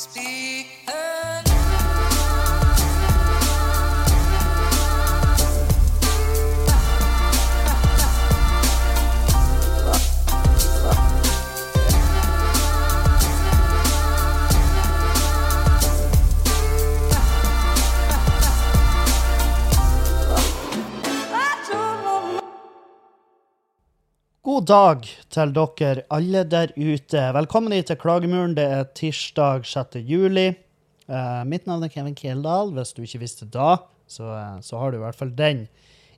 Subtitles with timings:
[0.00, 0.39] Speak
[24.60, 27.20] God dag til dere alle der ute.
[27.32, 28.52] Velkommen hit til Klagemuren.
[28.52, 29.96] Det er tirsdag 6.
[30.04, 30.50] juli.
[31.08, 32.68] Eh, mitt navn er Kevin Kildahl.
[32.76, 35.62] Hvis du ikke visste da, så, eh, så har du i hvert fall den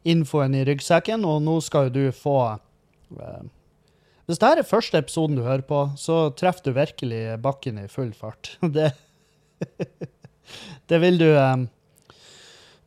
[0.02, 1.22] infoen i ryggsekken.
[1.22, 2.58] Og nå skal jo du få
[3.14, 3.46] eh,
[4.26, 8.10] Hvis dette er første episoden du hører på, så treffer du virkelig bakken i full
[8.10, 8.56] fart.
[8.74, 8.90] Det,
[10.90, 11.62] det vil du eh,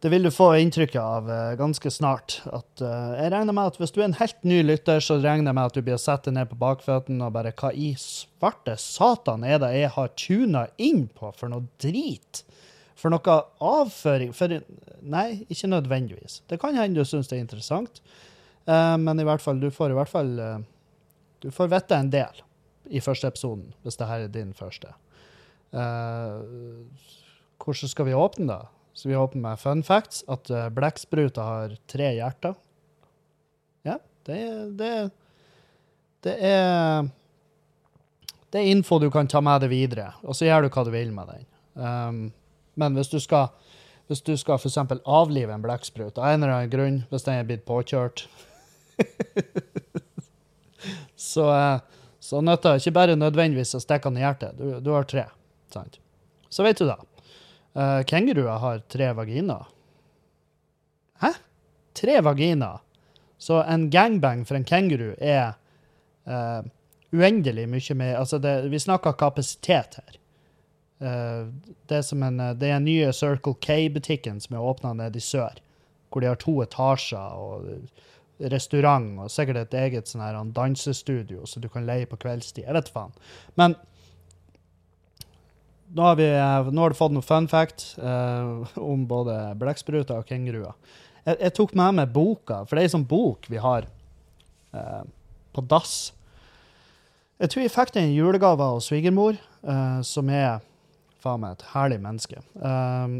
[0.05, 2.43] det vil du få inntrykk av eh, ganske snart.
[2.53, 5.49] At, eh, jeg regner med at Hvis du er en helt ny lytter, så regner
[5.49, 9.41] jeg med at du blir satt ned på bakføttene og bare Hva i svarte satan
[9.49, 12.45] er det jeg har tuna inn på for noe drit?
[12.93, 14.53] For noe avføring for,
[15.01, 16.45] Nei, ikke nødvendigvis.
[16.53, 17.97] Det kan hende du syns det er interessant,
[18.69, 20.61] eh, men i hvert fall, du får i hvert fall
[21.41, 22.45] Du får vite en del
[22.93, 24.93] i første episoden, hvis dette er din første.
[25.73, 26.85] Hvordan
[27.89, 28.69] skal vi åpne, da?
[28.95, 32.55] Så vi åpner med fun facts, at uh, blekkspruter har tre hjerter.
[33.83, 34.39] Ja, det,
[34.79, 34.91] det,
[36.23, 37.09] det er
[38.49, 40.91] Det er info du kan ta med deg videre, og så gjør du hva du
[40.93, 41.47] vil med den.
[41.75, 42.21] Um,
[42.79, 43.49] men hvis du skal
[44.07, 47.47] hvis du skal eksempel avlive en blekksprut av en eller annen grunn, hvis den er
[47.49, 48.27] blitt påkjørt,
[51.31, 54.55] så, uh, så nytter det ikke bare nødvendigvis å stikke den i hjertet.
[54.55, 55.25] Du, du har tre.
[55.73, 55.99] Sant?
[56.53, 57.01] Så vet du det.
[57.75, 59.67] Uh, kenguruer har tre vaginer.
[61.21, 61.33] Hæ?
[61.93, 62.79] Tre vaginer?
[63.37, 65.57] Så en gangbang for en kenguru er
[66.27, 66.63] uh,
[67.11, 70.17] uendelig mye mer Altså, det, vi snakker kapasitet her.
[71.03, 71.51] Uh,
[71.87, 75.19] det, er som en, eh, det er den nye Circle K-butikken som er åpna nede
[75.19, 75.59] i sør,
[76.09, 77.67] hvor de har to etasjer og
[78.39, 82.63] restaurant og sikkert et eget sånn her dansestudio så du kan leie på kveldstid.
[82.63, 83.13] Jeg vet faen.
[83.59, 83.75] Men
[85.95, 90.19] nå har, vi, eh, nå har du fått noen fun fact eh, om både blekkspruter
[90.19, 90.75] og kenguruer.
[91.23, 93.87] Jeg, jeg tok med meg boka, for det er en sånn bok vi har
[94.75, 95.03] eh,
[95.55, 95.95] på dass.
[97.39, 100.59] Jeg tror jeg fikk den i julegave av svigermor, eh, som er
[101.23, 102.43] faen meg et herlig menneske.
[102.59, 103.17] Um,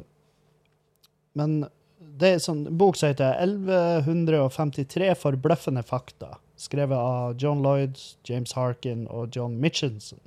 [1.36, 1.58] men
[2.20, 7.98] det er en sånn bok som heter 1153 forbløffende fakta, skrevet av John Lloyd,
[8.28, 10.22] James Harkin og John Mitchinson.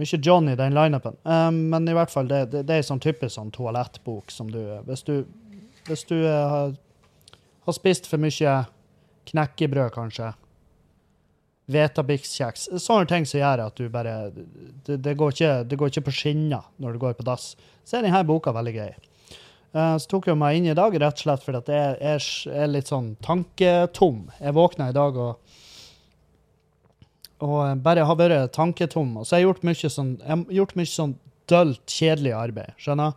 [0.00, 1.16] Mye John i den lineupen.
[1.22, 4.60] Um, men i hvert fall, det, det, det er sånn typisk sånn toalettbok som du
[4.88, 5.24] Hvis du,
[5.88, 6.76] hvis du uh, har,
[7.66, 8.60] har spist for mye
[9.30, 10.32] knekkebrød, kanskje,
[11.70, 16.08] Vetabix-kjeks, sånne ting som gjør at du bare Det, det, går, ikke, det går ikke
[16.08, 17.52] på skinner når du går på dass.
[17.86, 18.90] Så er denne boka veldig grei.
[19.70, 22.28] Uh, så tok jeg meg inn i dag rett og slett fordi at jeg er,
[22.64, 24.24] er litt sånn tanketom.
[24.40, 25.60] Jeg våkna i dag og
[27.40, 29.16] og bare har vært tanketom.
[29.20, 31.16] Og så har jeg gjort mye sånn, jeg har gjort mye sånn
[31.50, 32.76] dølt, kjedelig arbeid.
[32.80, 33.16] Skjønner?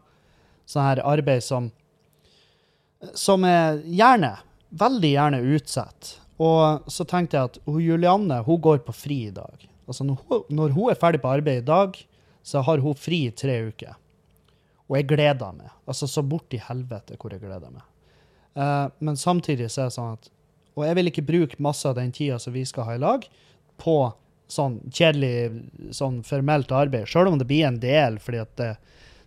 [0.69, 1.72] Sånn her arbeid som
[3.19, 4.38] Som er gjerne,
[4.79, 6.13] veldig gjerne utsatt.
[6.39, 9.67] Og så tenkte jeg at hun, Julianne hun går på fri i dag.
[9.88, 11.97] Altså når hun, når hun er ferdig på arbeid i dag,
[12.44, 13.97] så har hun fri i tre uker.
[14.88, 15.67] Og jeg gleder meg.
[15.84, 17.84] Altså så bort i helvete hvor jeg gleder meg.
[18.55, 20.28] Uh, men samtidig så er det sånn at
[20.78, 23.25] Og jeg vil ikke bruke masse av den tida som vi skal ha i lag,
[23.83, 23.97] på
[24.53, 25.63] sånn kjedelig,
[25.95, 27.09] sånn formelt arbeid.
[27.09, 28.71] Sjøl om det blir en del, fordi at det,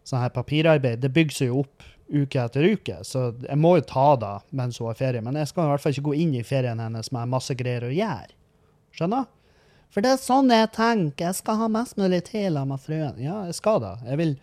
[0.06, 3.00] sånn her papirarbeid det bygger seg jo opp uke etter uke.
[3.02, 5.22] Så jeg må jo ta det mens hun har ferie.
[5.24, 7.88] Men jeg skal i hvert fall ikke gå inn i ferien hennes med masse greier
[7.88, 8.30] å gjøre.
[8.96, 9.26] Skjønner?
[9.92, 11.30] For det er sånn jeg tenker.
[11.30, 13.18] Jeg skal ha mest mulig til meg frøen.
[13.22, 13.96] Ja, jeg skal det.
[14.06, 14.34] Jeg vil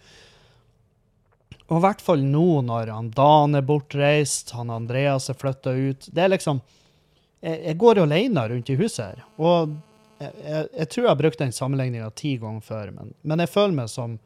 [1.70, 6.10] Og i hvert fall nå når han Dan er bortreist, han Andreas er flytta ut.
[6.12, 6.62] Det er liksom
[7.44, 9.24] Jeg, jeg går alene rundt i huset her.
[9.38, 9.74] Og
[10.24, 13.78] jeg, jeg, tror jeg har brukt den sammenligninga ti ganger før, men, men jeg føler
[13.82, 14.18] meg som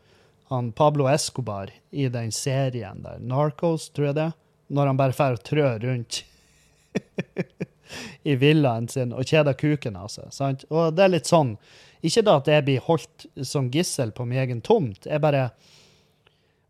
[0.51, 4.29] han Pablo Escobar i den serien der, Narcos, tror jeg det,
[4.71, 6.21] når han bare får og trør rundt
[8.27, 10.31] i villaen sin og kjeder kuken av seg.
[10.35, 10.65] Sant?
[10.71, 11.55] Og det er litt sånn
[12.05, 15.07] Ikke da at jeg blir holdt som gissel på min egen tomt.
[15.07, 15.49] Jeg bare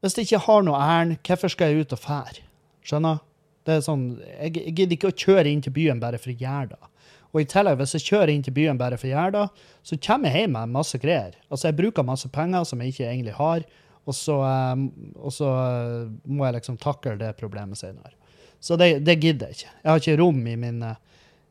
[0.01, 2.45] Hvis jeg ikke har noe ærend, hvorfor skal jeg ut og fære?
[2.85, 3.23] Skjønner?
[3.67, 6.69] Det er sånn, jeg gidder ikke å kjøre inn til byen bare for å gjøre
[6.71, 6.91] det.
[7.33, 9.47] Og i tillegg, hvis jeg kjører inn til byen bare for det,
[9.83, 11.35] så kommer jeg hjem med masse greier.
[11.49, 13.65] Altså, jeg bruker masse penger som jeg ikke egentlig har,
[14.07, 14.85] og så, eh,
[15.19, 18.15] og så eh, må jeg liksom takle det problemet senere.
[18.59, 19.73] Så det, det gidder jeg ikke.
[19.83, 21.03] Jeg har ikke rom i min eh,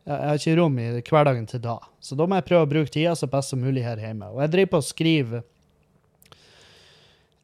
[0.07, 1.81] jeg har ikke rom i hverdagen til da.
[1.99, 4.29] Så da må jeg prøve å bruke tida så best som mulig her hjemme.
[4.31, 5.41] Og jeg driver på å skrive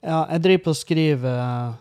[0.02, 1.72] Ja, jeg driver på å skrive eh,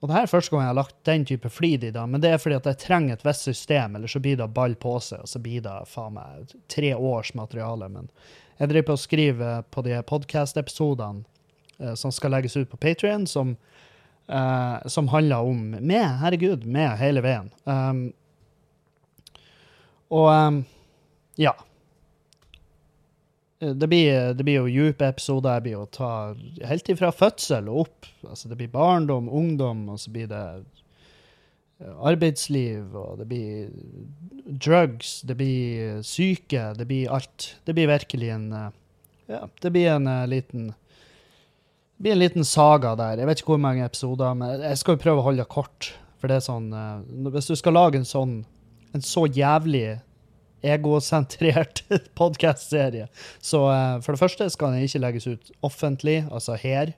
[0.00, 2.20] Og det her er første gang jeg har lagt den type flid i det, men
[2.20, 4.98] det er fordi at jeg trenger et visst system, eller så blir det ball på
[5.00, 7.88] seg, og så blir det faen meg tre års materiale.
[7.92, 8.10] Men
[8.60, 11.24] jeg driver på å skrive på de podkast-episodene
[11.80, 13.56] eh, som skal legges ut på Patrion, som,
[14.28, 17.48] eh, som handler om meg, herregud, meg hele veien.
[17.64, 18.04] Um,
[20.12, 20.60] og um,
[21.40, 21.56] ja.
[23.60, 25.58] Eh, Det blir, det blir jo dype episoder.
[25.58, 26.10] Jeg blir jo ta
[26.68, 28.08] helt ifra fødsel og opp.
[28.28, 30.42] Altså det blir barndom, ungdom, og så blir det
[31.80, 33.68] eh, arbeidsliv, og det blir
[34.46, 37.54] drugs, det blir syke, det blir alt.
[37.66, 38.72] Det blir virkelig en eh,
[39.26, 40.68] Ja, det blir en liten
[41.96, 43.18] det blir en liten saga der.
[43.18, 45.88] Jeg vet ikke hvor mange episoder, men jeg skal jo prøve å holde det kort.
[46.20, 46.68] For det er sånn
[47.32, 48.34] Hvis du skal lage en sånn
[48.94, 49.98] en så jævlig
[50.62, 53.08] egosentrert podkastserie,
[53.40, 56.94] så eh, for det første skal den ikke legges ut offentlig, altså her,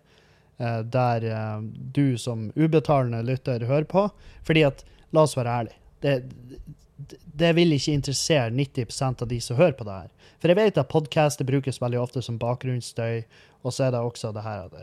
[0.58, 1.58] eh, der eh,
[1.94, 4.08] du som ubetalende lytter hører på.
[4.46, 6.14] Fordi at, la oss være ærlige, det,
[7.34, 10.32] det, vil ikke interessere 90% av de som hører på det her.
[10.38, 13.22] For jeg vet at podkaster brukes veldig ofte som bakgrunnsstøy,
[13.64, 14.74] og så er det også det her at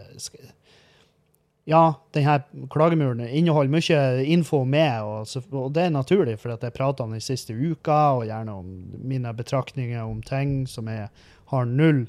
[1.66, 7.06] ja, denne klagemuren inneholder mye info med, og, og det er naturlig, for jeg prater
[7.08, 8.68] om den siste uka, og gjerne om
[9.02, 11.08] mine betraktninger om ting som jeg
[11.50, 12.04] har null,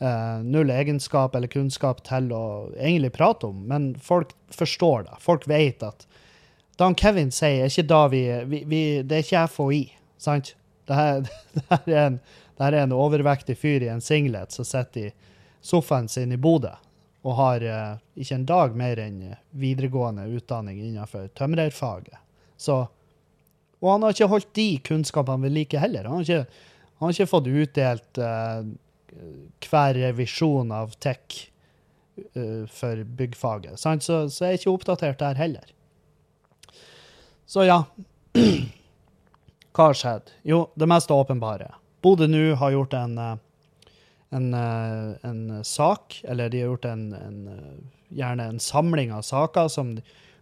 [0.00, 3.66] eh, null egenskap eller kunnskap til å egentlig prate om.
[3.68, 5.18] Men folk forstår det.
[5.20, 6.06] Folk vet at
[6.80, 9.82] Dan Kevin sier, er ikke da vi, vi, vi Det er ikke FHI,
[10.16, 10.54] sant?
[10.88, 11.20] Det her,
[11.68, 12.16] det er, en,
[12.64, 15.12] er en overvektig fyr i en singlet som sitter i
[15.60, 16.72] sofaen sin i Bodø
[17.22, 19.20] og har eh, ikke en dag mer enn
[19.54, 22.18] videregående utdanning innenfor tømrerfaget.
[22.58, 22.80] Så,
[23.82, 26.08] og han har ikke holdt de kunnskapene ved like heller.
[26.10, 26.66] Han har ikke,
[26.98, 28.60] han har ikke fått utdelt eh,
[29.68, 31.38] hver revisjon av tech
[32.36, 33.76] uh, for byggfaget.
[33.80, 34.04] Sant?
[34.04, 35.72] Så, så jeg er ikke oppdatert der heller.
[37.46, 37.82] Så ja.
[39.72, 40.32] Hva har skjedd?
[40.48, 41.70] Jo, det mest åpenbare.
[42.04, 43.40] Bodø nå har gjort en eh,
[44.32, 49.22] en, eh, en sak, eller de har gjort en, en, eh, gjerne en samling av
[49.22, 49.98] saker som,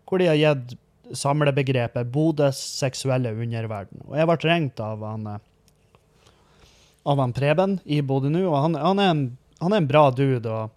[0.06, 0.76] hvor de har gitt
[1.12, 4.04] samlebegrepet 'Bodøs seksuelle underverden'.
[4.06, 5.38] Og jeg ble ringt av han, eh,
[7.06, 9.24] av han Preben i Bodø nå, og han, han, er en,
[9.60, 10.46] han er en bra dude.
[10.50, 10.70] og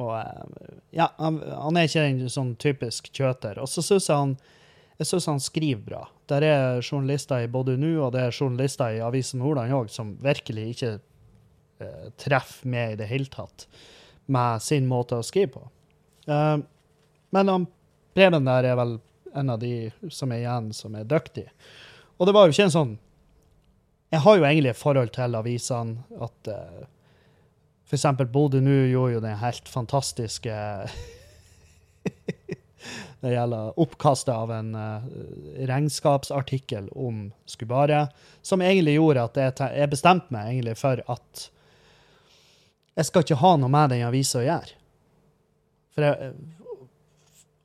[0.00, 0.16] og
[0.96, 3.58] ja, han, han er ikke en sånn typisk kjøter.
[3.60, 4.38] Og så syns jeg han
[5.00, 6.00] jeg synes han skriver bra.
[6.28, 10.14] Der er journalister i både nå og det er journalister i Avisen Nordland òg som
[10.20, 10.90] virkelig ikke
[12.20, 13.66] treffer med i det hele tatt
[14.30, 15.62] med sin måte å skrive på.
[16.30, 16.56] Eh,
[17.30, 17.68] men han,
[18.14, 18.98] Preben der er vel
[19.38, 21.46] en av de som er igjen, som er dyktig.
[22.18, 22.98] Og det var jo ikke en sånn
[24.10, 26.80] Jeg har jo egentlig et forhold til avisene at uh,
[27.86, 30.56] for eksempel Bodø nå gjorde jo den helt fantastiske
[33.20, 35.06] Det gjelder oppkastet av en uh,
[35.70, 38.08] regnskapsartikkel om Skubare,
[38.42, 41.50] som egentlig gjorde at jeg, jeg bestemte meg egentlig for at
[43.00, 44.76] jeg skal ikke ha noe med den avisa å gjøre.
[46.00, 46.30] Jeg,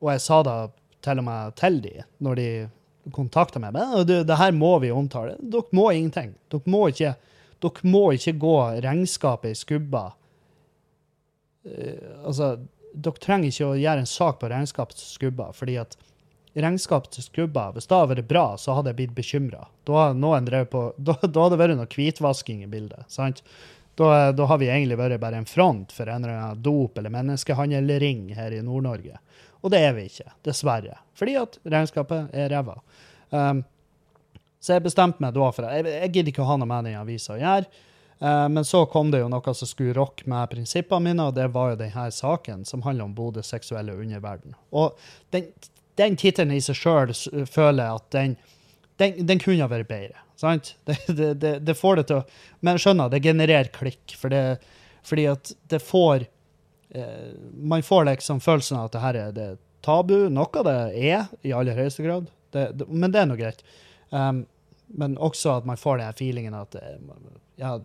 [0.02, 0.56] og jeg sa da
[1.06, 1.94] til og med til de,
[2.24, 2.50] når de
[3.14, 5.36] kontakta meg, men det, det her må vi omtale.
[5.40, 6.34] Dere må ingenting.
[6.52, 7.14] Dere må ikke,
[7.62, 8.56] dere må ikke gå
[8.86, 10.08] regnskapet i skubba.
[11.68, 12.56] Eh, altså,
[12.96, 15.98] dere trenger ikke å gjøre en sak på regnskapets skubba, fordi at
[16.56, 19.68] regnskapet til skubba, hvis det hadde vært bra, så hadde jeg blitt bekymra.
[19.88, 20.66] Da, da,
[21.04, 23.06] da hadde det vært noe hvitvasking i bildet.
[23.12, 23.44] sant?
[23.96, 27.14] Da, da har vi egentlig vært bare en front for en eller annen dop- eller
[27.14, 29.22] menneskehandelring her i Nord-Norge.
[29.64, 31.00] Og det er vi ikke, dessverre.
[31.16, 32.76] Fordi at regnskapet er ræva.
[33.32, 33.64] Um,
[34.60, 37.00] så jeg bestemte meg da for jeg, jeg gidder ikke å ha noe med den
[37.00, 37.86] avisa å gjøre.
[38.20, 41.48] Eh, men så kom det jo noe som skulle rokke med prinsippene mine, og det
[41.54, 44.56] var jo denne saken som handler om Bodøs seksuelle underverden.
[44.72, 44.98] Og
[45.36, 45.50] den,
[46.00, 47.14] den tittelen i seg sjøl
[47.46, 48.38] føler jeg at den,
[49.02, 50.25] den, den kunne ha vært bedre.
[50.40, 50.76] Sant?
[50.86, 52.24] Det, det, det, det får det til å
[52.66, 54.34] Men skjønner, det genererer klikk, for
[55.06, 56.26] fordi at det får
[56.90, 59.50] eh, Man får liksom følelsen av at det her er det
[59.86, 60.18] tabu.
[60.34, 62.32] Noe det er, i aller høyeste grad,
[62.88, 63.62] men det er nå greit.
[64.10, 64.46] Um,
[64.88, 66.74] men også at man får den feelingen at
[67.60, 67.76] ja,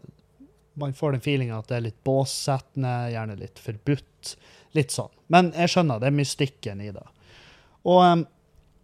[0.81, 4.35] man får den feelingen at det er litt båssettende, gjerne litt forbudt.
[4.79, 5.11] Litt sånn.
[5.33, 7.07] Men jeg skjønner, det er mystikken i det.
[7.91, 8.27] Og um,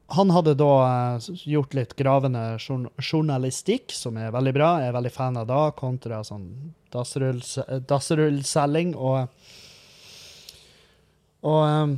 [0.08, 2.42] han hadde da eh, gjort litt gravende
[3.02, 4.68] journalistikk, som er veldig bra.
[4.82, 6.44] Jeg er veldig fan av det, kontra sånn
[6.94, 8.94] dassrull- dassrullselging.
[8.94, 9.26] Og,
[11.46, 11.96] og um,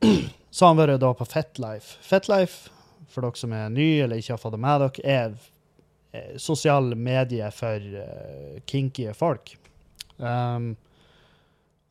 [0.50, 1.98] så har han vært da på Fetlife.
[2.06, 2.72] Fetlife,
[3.12, 5.36] for dere som er nye eller ikke har fått det med dere, er
[6.16, 9.52] eh, sosiale medier for uh, kinky folk.
[10.16, 10.72] Um,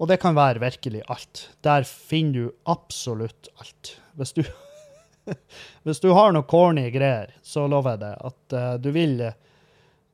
[0.02, 1.46] Og det kan være virkelig alt.
[1.64, 3.94] Der finner du absolutt alt.
[4.20, 4.42] Hvis du,
[5.84, 9.20] hvis du har noe corny greier, så lover jeg deg at uh, du vil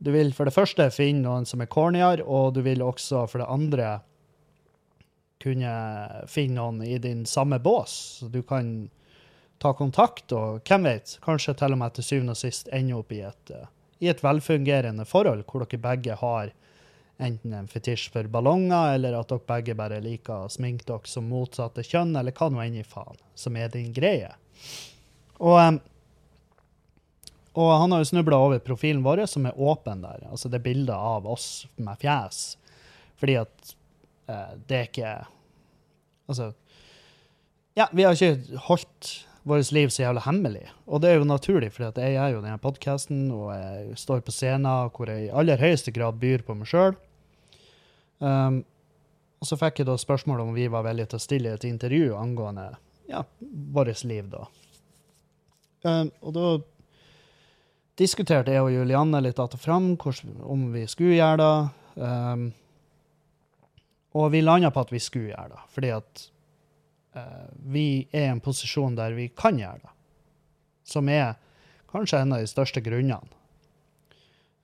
[0.02, 3.44] Du vil for det første finne noen som er cornyere, og du vil også for
[3.44, 4.00] det andre
[5.42, 5.74] kunne
[6.30, 8.24] finne noen i din samme bås.
[8.34, 8.90] Du kan
[9.62, 13.14] ta kontakt, og hvem vet, kanskje til og med til syvende og sist ende opp
[13.14, 13.70] i et, uh,
[14.02, 16.54] i et velfungerende forhold hvor dere begge har
[17.22, 21.30] enten en fetisj for ballonger, eller at dere begge bare liker å sminke dere som
[21.30, 24.32] motsatte kjønn, eller hva nå enn i faen som er din greie.
[25.42, 25.80] Og,
[27.58, 30.28] og han har jo snubla over profilen vår, som er åpen der.
[30.30, 32.44] Altså det bilder av oss med fjes.
[33.22, 33.76] Fordi at
[34.30, 35.14] eh, det er ikke
[36.32, 36.54] Altså
[37.76, 39.10] Ja, vi har ikke holdt
[39.44, 40.68] vårt liv så jævla hemmelig.
[40.86, 44.34] Og det er jo naturlig, for jeg er jo denne podkasten, og jeg står på
[44.36, 46.96] scener hvor jeg i aller høyeste grad byr på meg sjøl.
[48.22, 48.62] Um,
[49.42, 52.14] og så fikk jeg da spørsmål om vi var villige til å stille et intervju
[52.20, 52.68] angående
[53.10, 53.24] ja,
[53.74, 54.46] vårt liv, da.
[55.82, 56.48] Um, og da
[57.98, 59.98] diskuterte jeg og Julianne litt att og fram
[60.44, 61.70] om vi skulle gjøre det.
[61.96, 62.52] Um,
[64.14, 66.24] og vi landa på at vi skulle gjøre det, fordi at
[67.16, 69.94] uh, vi er i en posisjon der vi kan gjøre det.
[70.84, 71.38] Som er
[71.92, 73.38] kanskje en av de største grunnene.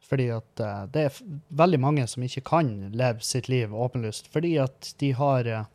[0.07, 4.57] Fordi at uh, det er veldig mange som ikke kan leve sitt liv åpenlyst, fordi
[4.63, 5.65] at de har eh,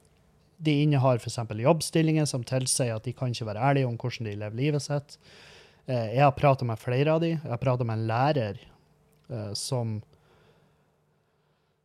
[0.62, 1.38] de innehar f.eks.
[1.58, 5.16] jobbstillinger som tilsier at de kan ikke være ærlige om hvordan de lever livet sitt.
[5.86, 7.32] Eh, Jeg har prata med flere av de.
[7.34, 8.60] Jeg har prata med en lærer
[9.30, 10.00] eh, som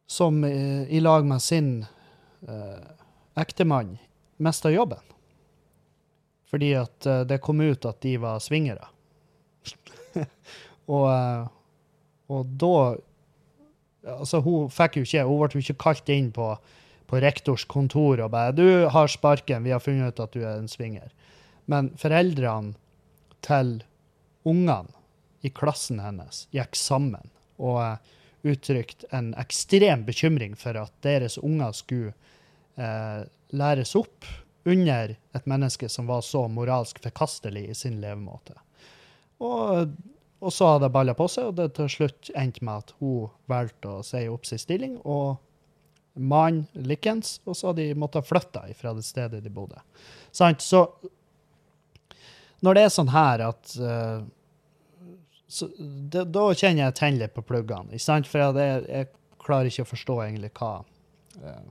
[0.07, 1.86] som eh, i lag med sin
[3.36, 3.98] ektemann
[4.38, 5.01] mista jobben.
[6.48, 8.86] Fordi at det kom ut at de var svingere.
[10.96, 11.50] og,
[12.29, 12.77] og da
[14.07, 16.46] Altså, hun fikk jo ikke Hun ble jo ikke kalt inn på,
[17.08, 20.58] på rektors kontor og bare 'Du har sparken, vi har funnet ut at du er
[20.58, 21.12] en swinger'.
[21.66, 22.76] Men foreldrene
[23.42, 23.84] til
[24.46, 24.94] ungene
[25.42, 27.98] i klassen hennes gikk sammen og eh,
[28.48, 32.14] uttrykte en ekstrem bekymring for at deres unger skulle
[32.78, 34.26] eh, læres opp
[34.68, 38.56] under et menneske som var så moralsk forkastelig i sin levemåte.
[39.40, 39.94] Og,
[40.42, 43.30] og så hadde det balla på seg, og det til slutt endte med at hun
[43.52, 45.38] valgte å si opp sin stilling, og
[46.17, 49.79] mannen likens, og så hadde de måttet flytte fra det stedet de bodde.
[50.33, 50.50] Så
[52.65, 54.25] når det er sånn her at uh,
[55.47, 57.93] så, det, Da kjenner jeg tenner på pluggene.
[57.93, 58.29] Ikke sant?
[58.29, 59.09] For jeg, jeg
[59.43, 60.71] klarer ikke å forstå egentlig hva
[61.43, 61.67] uh,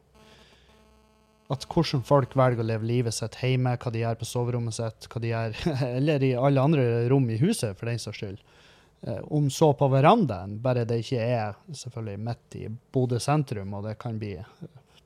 [1.52, 5.10] At hvordan folk velger å leve livet sitt hjemme, hva de gjør på soverommet sitt,
[5.12, 5.58] hva de gjør
[5.98, 8.40] Eller i alle andre rom i huset, for den saks skyld.
[9.00, 13.86] Eh, om så på verandaen, bare det ikke er selvfølgelig midt i Bodø sentrum, og
[13.88, 14.34] det kan bli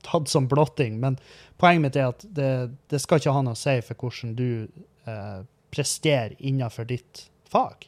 [0.01, 0.99] tatt som blotting.
[0.99, 1.17] Men
[1.57, 2.51] poenget mitt er at det,
[2.89, 4.49] det skal ikke ha noe å si for hvordan du
[5.05, 7.87] eh, presterer innenfor ditt fag.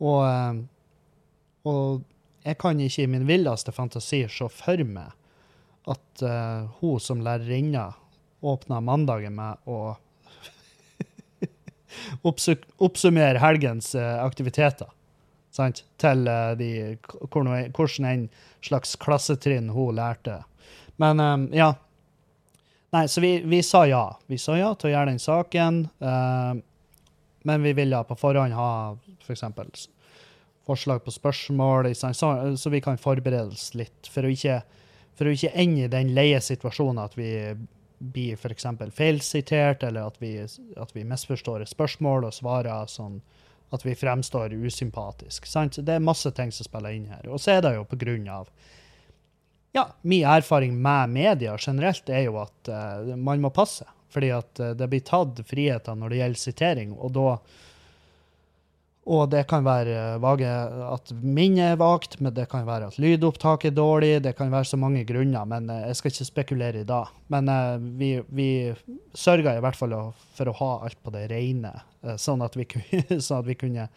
[0.00, 0.62] Og, eh,
[1.68, 2.04] og
[2.46, 5.16] jeg kan ikke i min villeste fantasi se for meg
[5.90, 7.90] at eh, hun som lærerinne
[8.40, 9.96] åpna mandagen med å
[12.22, 14.88] oppsummere helgens eh, aktiviteter.
[15.54, 15.84] Sant?
[16.00, 16.70] Til eh, de,
[17.30, 18.26] hvordan en
[18.64, 20.40] slags klassetrinn hun lærte.
[21.02, 21.72] Men eh, ja.
[22.90, 24.04] Nei, så vi, vi sa ja.
[24.26, 25.84] Vi sa ja til å gjøre den saken.
[26.00, 26.66] eh,
[27.42, 28.70] men vi ville på forhånd ha
[29.24, 29.40] f.eks.
[29.40, 29.88] For
[30.70, 34.06] forslag på spørsmål, så vi kan forberede oss litt.
[34.12, 34.60] For å ikke,
[35.18, 37.30] for å ikke ende i den leie situasjonen at vi
[38.00, 38.66] blir f.eks.
[38.96, 40.34] feilsitert, eller at vi,
[40.76, 43.20] at vi misforstår spørsmål og svarer sånn
[43.70, 45.46] at vi fremstår usympatisk.
[45.46, 45.78] Sant?
[45.86, 47.28] Det er masse ting som spiller inn her.
[47.30, 48.48] Og så er det jo på grunn av
[49.76, 53.86] ja, min erfaring med media generelt er jo at uh, man må passe.
[54.10, 57.36] Fordi at uh, det blir tatt friheter når det gjelder sitering, og da
[59.08, 60.48] Og det kan være eh, vage,
[60.92, 64.68] at minnet er vagt, men det kan være at lydopptaket er dårlig, det kan være
[64.68, 67.00] så mange grunner, men eh, jeg skal ikke spekulere i det.
[67.32, 68.50] Men eh, vi, vi
[69.16, 69.96] sørga i hvert fall
[70.36, 71.72] for å ha alt på det rene,
[72.20, 73.88] sånn at kunne, sånn vi kunne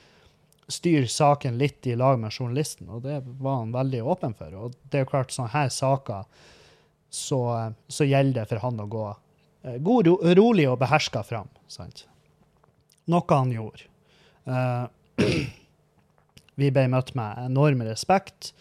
[0.72, 4.55] styre saken litt i lag med journalisten, og det var han veldig åpen for.
[4.55, 6.24] Og det er jo klart, sånne her saker,
[7.13, 7.43] så,
[7.91, 9.07] så gjelder det for han å gå
[9.83, 11.51] god, rolig og beherska fram.
[11.67, 12.07] Sant?
[13.12, 13.91] Noe han gjorde.
[14.45, 14.85] Eh,
[16.59, 18.53] vi ble møtt med enorm respekt,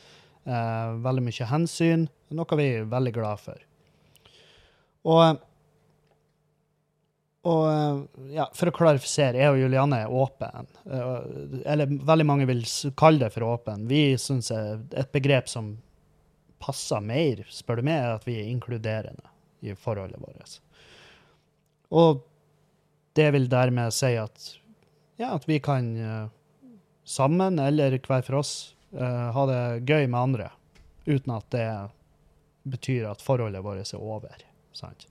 [0.44, 3.64] eh, veldig mye hensyn, noe vi er veldig glad for.
[5.12, 5.48] Og
[7.42, 8.02] og eh,
[8.36, 10.68] ja, for å klarifisere, jeg og Julianne er åpen.
[11.66, 12.62] Eller veldig mange vil
[12.94, 13.88] kalle det for åpen.
[13.90, 15.72] Vi syns et begrep som
[16.62, 19.32] passer mer, spør du meg, er at vi er inkluderende
[19.66, 20.60] i forholdet vårt.
[21.90, 22.22] Og
[23.18, 24.46] det vil dermed si at
[25.22, 26.28] ja, at vi kan eh,
[27.04, 30.50] sammen, eller hver for oss, eh, ha det gøy med andre,
[31.06, 31.68] uten at det
[32.62, 34.42] betyr at forholdet vårt er over.
[34.74, 35.06] Sant?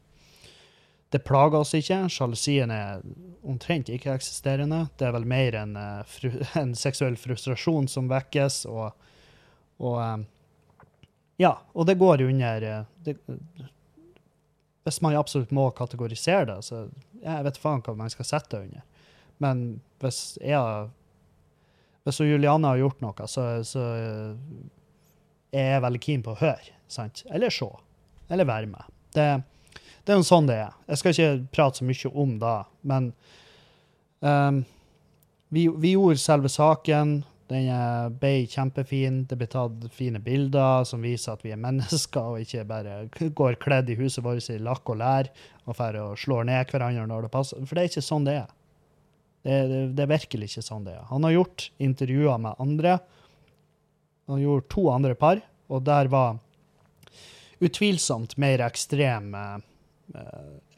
[1.11, 2.05] Det plager oss ikke.
[2.11, 3.01] Sjalusien er
[3.43, 4.85] omtrent ikke-eksisterende.
[4.99, 6.19] Det er vel mer en, eh,
[6.61, 8.91] en seksuell frustrasjon som vekkes, og,
[9.79, 10.27] og
[11.41, 12.59] Ja, og det går under
[13.01, 13.15] det,
[14.83, 16.83] Hvis man absolutt må kategorisere det, så
[17.23, 18.83] jeg vet faen hva man skal sette under.
[19.41, 20.89] Men hvis jeg
[22.03, 23.81] Hvis Juliane har gjort noe, så, så
[25.53, 26.73] er jeg veldig keen på å høre.
[26.89, 27.21] Sant?
[27.29, 27.67] Eller se.
[28.31, 28.87] Eller være med.
[29.13, 29.25] Det,
[30.01, 30.77] det er jo sånn det er.
[30.89, 32.55] Jeg skal ikke prate så mye om det,
[32.89, 33.11] men
[34.25, 34.63] um,
[35.51, 37.19] vi, vi, gjorde selve saken.
[37.51, 37.67] Den
[38.17, 39.25] ble kjempefin.
[39.27, 43.01] Det ble tatt fine bilder som viser at vi er mennesker, og ikke bare
[43.35, 45.29] går kledd i huset vårt i lakk og lær
[45.67, 47.61] og og slår ned hverandre når det passer.
[47.67, 48.49] For det er ikke sånn det er.
[49.41, 51.07] Det, det, det er virkelig ikke sånn det er.
[51.09, 52.99] Han har gjort intervjuer med andre.
[54.29, 56.37] Han gjort to andre par, og der var
[57.61, 59.59] utvilsomt mer ekstrem eh,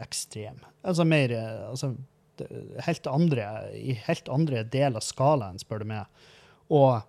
[0.03, 0.59] ekstrem.
[0.83, 1.93] Altså mer eh, altså,
[2.87, 6.23] helt andre, I helt andre del av skalaen, spør du meg.
[6.73, 7.03] Og,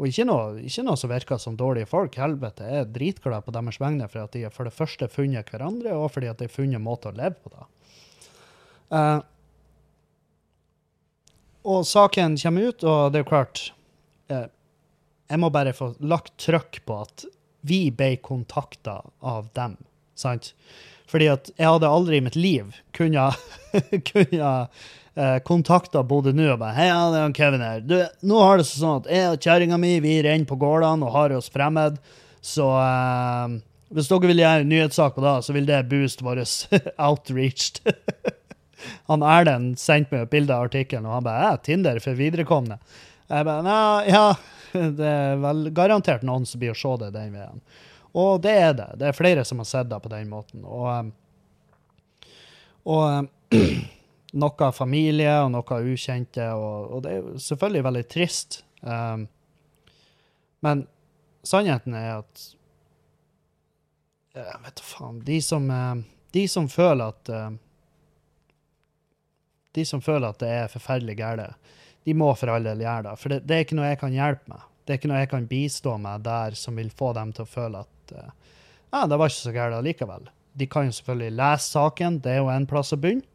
[0.00, 2.16] og ikke, noe, ikke, noe, som virker som dårlige folk.
[2.20, 5.94] Helvete, jeg er dritglad på deres vegne for at de for det første funnet hverandre,
[5.98, 7.52] og fordi at de har funnet måter å leve på.
[7.54, 7.68] da.
[8.90, 9.18] Uh,
[11.64, 13.66] og saken kommer ut, og det er klart
[14.32, 14.48] eh,
[15.30, 17.26] Jeg må bare få lagt trykk på at
[17.60, 19.76] vi ble kontakta av dem.
[20.16, 20.54] sant?
[21.10, 23.30] Fordi at jeg hadde aldri i mitt liv kunne,
[24.12, 24.50] kunne
[25.14, 27.80] eh, kontakta Bodø nå og bare 'Hei, det er Kevin her.
[27.84, 31.16] Du, nå har det sånn at jeg og kjerringa mi vi renner på gårdene og
[31.16, 31.98] har oss fremmed.
[32.40, 36.44] Så eh, hvis dere vil gjøre en nyhetssak på det, så vil det booste vår
[37.08, 37.72] outreach.
[39.10, 42.80] han Erlend sendte meg et bilde av artikkelen, og han bare Tinder for viderekomne'.
[43.30, 44.34] Jeg bare Nei, ja,
[44.98, 47.62] det er vel garantert noen som blir å se det den veien.
[48.18, 48.88] Og det er det.
[48.98, 50.64] Det er flere som har sett det på den måten.
[50.66, 51.12] Og, um,
[52.90, 53.28] og um,
[54.42, 58.62] noe familie og noe ukjente, og, og, det er selvfølgelig veldig trist.
[58.82, 59.28] Um,
[60.66, 60.86] men
[61.46, 62.48] sannheten er at
[64.34, 65.22] Jeg vet da faen.
[65.26, 65.64] De som,
[66.30, 67.30] de som føler at
[69.76, 71.70] De som føler at det er forferdelig galt,
[72.04, 73.14] de må for all del gjøre det.
[73.20, 74.66] For det, det er ikke noe jeg kan hjelpe med.
[74.84, 77.50] Det er ikke noe jeg kan bistå med der som vil få dem til å
[77.50, 78.30] føle at uh,
[78.90, 80.30] ja, det var ikke så gærent likevel.
[80.58, 83.26] De kan jo selvfølgelig lese saken, det er jo en plass å begynne.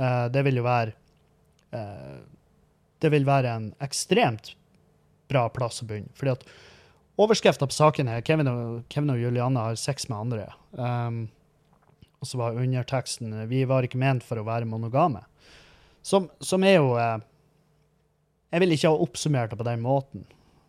[0.00, 0.94] Uh, det vil jo være
[1.76, 2.20] uh,
[3.00, 4.54] Det vil være en ekstremt
[5.32, 6.12] bra plass å begynne.
[6.16, 6.46] fordi at
[7.22, 10.46] overskrifta på saken er Kevin og, Kevin og Julianne har sex med andre.
[10.72, 11.26] Um,
[12.22, 15.24] og så var underteksten 'Vi var ikke ment for å være monogame'.
[16.02, 17.22] Som, som er jo uh,
[18.52, 20.26] Jeg vil ikke ha oppsummert det på den måten,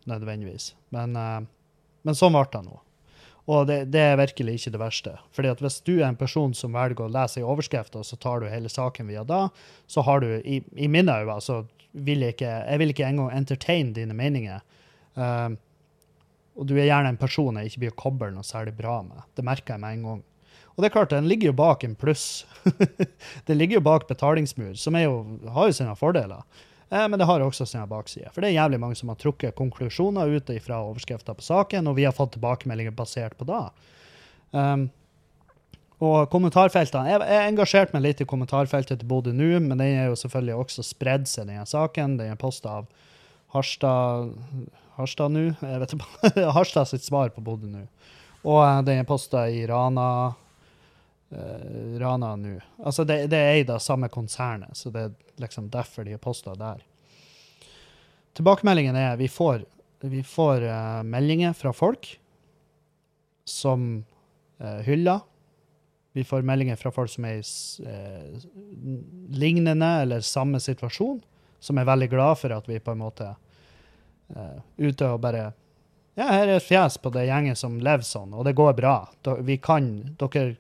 [0.08, 0.74] nødvendigvis.
[0.96, 1.18] Men,
[2.04, 2.78] men sånn ble det nå.
[3.52, 5.14] Og det, det, er virkelig ikke det verste.
[5.36, 8.40] Fordi at Hvis du er en person som velger å lese i og så tar
[8.40, 9.50] du hele saken via da,
[9.88, 13.36] så har du i, i mine øyne så vil jeg ikke Jeg vil ikke engang
[13.36, 14.64] entertaine dine meninger.
[15.18, 15.52] Uh,
[16.56, 19.26] og du er gjerne en person jeg ikke blir å koble noe særlig bra med.
[19.36, 20.24] Det merker jeg med en gang.
[20.74, 22.46] Og det er klart, den ligger jo bak en pluss.
[23.48, 25.18] det ligger jo bak betalingsmur, som jo,
[25.54, 26.42] har jo sine fordeler.
[26.90, 28.34] Eh, men det har også sine baksider.
[28.34, 31.98] For det er jævlig mange som har trukket konklusjoner ut fra overskrifta på saken, og
[31.98, 33.64] vi har fått tilbakemeldinger basert på det.
[34.54, 34.90] Um,
[36.04, 40.12] og kommentarfeltene Jeg har engasjert meg litt i kommentarfeltet til Bodø nå, men den er
[40.12, 42.18] jo selvfølgelig også spredd seg, denne saken.
[42.20, 42.90] Den er posta av
[43.54, 44.34] Harstad
[44.98, 45.48] Harstad nå?
[45.58, 46.46] Jeg vet ikke.
[46.58, 47.86] Harstad sitt svar på Bodø nå.
[48.44, 50.08] Og eh, den er posta i Rana
[51.34, 52.56] uh, Rana nå.
[52.84, 56.22] Altså, det, det er eid av samme konsernet, så det er liksom derfor de er
[56.22, 56.82] posta der.
[58.34, 59.66] Tilbakemeldingen er vi får,
[60.02, 62.16] vi får uh, meldinger fra folk
[63.46, 64.04] som
[64.62, 65.20] uh, hyller.
[66.14, 67.44] Vi får meldinger fra folk som er i
[67.86, 68.48] uh,
[69.34, 71.22] lignende eller samme situasjon,
[71.60, 75.52] som er veldig glad for at vi på en måte uh, ute og bare
[76.14, 78.98] Ja, her er et fjes på det gjengen som lever sånn, og det går bra.
[79.42, 79.88] Vi kan,
[80.22, 80.52] dere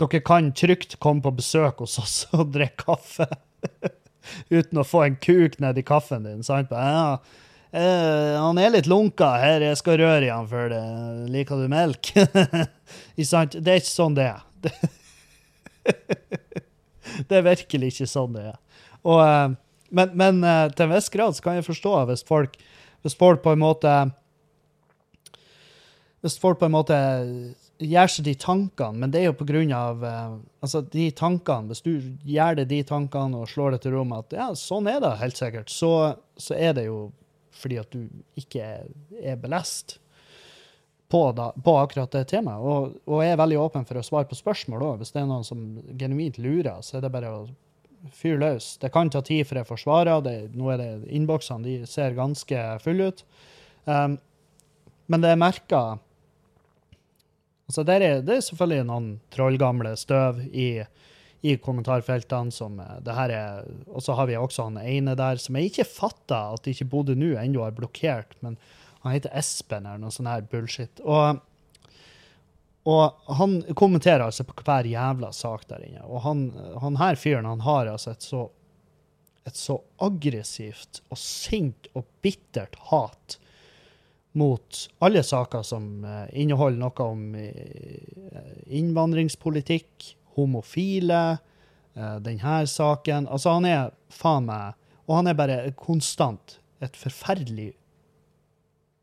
[0.00, 3.28] dere kan trygt komme på besøk hos oss og drikke kaffe
[4.50, 6.42] uten å få en kuk nedi kaffen din.
[6.46, 6.70] sant?
[6.70, 7.18] Ja,
[7.72, 10.82] eh, han er litt lunka her, jeg skal røre i han før det.
[11.32, 12.12] Liker du melk?
[12.14, 14.46] det er ikke sånn det er.
[17.28, 18.58] det er virkelig ikke sånn det er.
[19.02, 19.48] Og, eh,
[19.90, 22.56] men, men eh, til en viss grad så kan jeg forstå hvis folk,
[23.02, 23.94] hvis folk på en måte
[26.20, 26.96] hvis folk på en måte
[27.80, 31.70] gjør seg de tankene, men det er jo på grunn av eh, altså de tankene,
[31.70, 31.92] Hvis du
[32.28, 35.40] gjør det de tankene og slår det til rom at ja, sånn er det helt
[35.40, 37.08] sikkert, så, så er det jo
[37.60, 38.06] fordi at du
[38.38, 39.98] ikke er, belest
[41.10, 42.62] på, da, på akkurat det temaet.
[42.62, 45.00] Og, og jeg er veldig åpen for å svare på spørsmål òg.
[45.00, 45.64] Hvis det er noen som
[45.98, 47.40] genuint lurer, så er det bare å
[48.16, 48.76] fyre løs.
[48.80, 50.30] Det kan ta tid før jeg får svaret.
[50.56, 53.24] Nå er det innboksene de ser ganske fulle ut.
[53.84, 54.16] Um,
[55.10, 55.82] men det er merka
[57.70, 60.82] Altså, der er, det selvfølgelig noen trollgamle støv i,
[61.46, 65.38] i kommentarfeltene som eh, det her er Og så har vi også han ene der
[65.38, 68.58] som jeg ikke fatter at ikke Bodø nå ennå har blokkert, men
[69.04, 70.98] han heter Espen eller noe sånn her bullshit.
[71.06, 71.38] Og,
[72.90, 76.02] og han kommenterer altså på hver jævla sak der inne.
[76.10, 76.48] Og han,
[76.82, 78.48] han her fyren, han har altså et så
[79.48, 83.38] et så aggressivt og sint og bittert hat
[84.32, 91.38] mot alle saker som eh, inneholder noe om eh, innvandringspolitikk, homofile,
[91.94, 93.26] eh, denne saken.
[93.26, 94.76] Altså, han er faen meg
[95.10, 97.72] Og han er bare konstant et forferdelig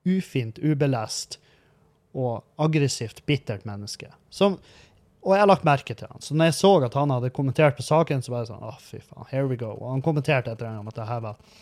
[0.08, 1.36] ufint, ubelest
[2.16, 4.08] og aggressivt, bittert menneske.
[4.32, 4.56] Som,
[5.20, 6.24] og jeg har lagt merke til han.
[6.24, 8.72] Så når jeg så at han hadde kommentert på saken, så var jeg sånn Å,
[8.80, 9.74] fy faen, here we go.
[9.76, 11.60] Og han kommenterte etter en gang at det her var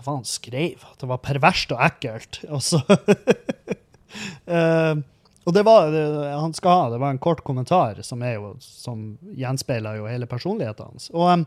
[0.00, 0.84] Hva faen han skrev?
[0.88, 2.40] At det var perverst og ekkelt.
[2.54, 2.80] Og så
[4.48, 4.96] uh,
[5.44, 10.00] Og det var han skal ha, det var en kort kommentar som, jo, som gjenspeiler
[10.00, 11.10] jo hele personligheten hans.
[11.12, 11.44] Og, em,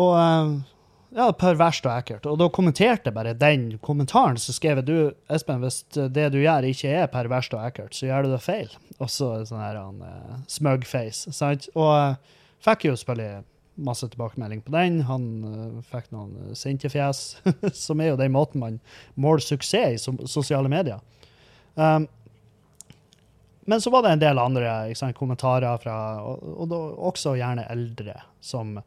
[0.00, 0.54] og em,
[1.16, 2.28] ja, perverst og ekkelt.
[2.30, 4.40] Og da kommenterte jeg bare den kommentaren.
[4.40, 4.98] Så skrev jeg du,
[5.32, 8.72] Espen, hvis det du gjør ikke er perverst og ekkelt, så gjør du det feil.
[9.00, 11.36] Og så sånn her han smug smugface.
[11.36, 11.68] Sant?
[11.76, 12.16] Og
[12.64, 15.02] fikk jo selvfølgelig masse tilbakemelding på den.
[15.08, 17.40] Han uh, fikk noen uh, sinte fjes,
[17.84, 18.80] som er jo den måten man
[19.14, 21.00] måler suksess i som, sosiale medier.
[21.74, 22.08] Um,
[23.70, 26.72] men så var det en del andre sant, kommentarer fra og, og
[27.10, 28.78] også gjerne eldre som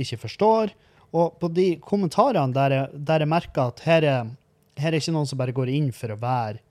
[0.00, 0.72] ikke forstår.
[1.10, 4.32] Og på de kommentarene der jeg, der jeg merker at her er,
[4.80, 6.69] her er ikke noen som bare går inn for å være eh,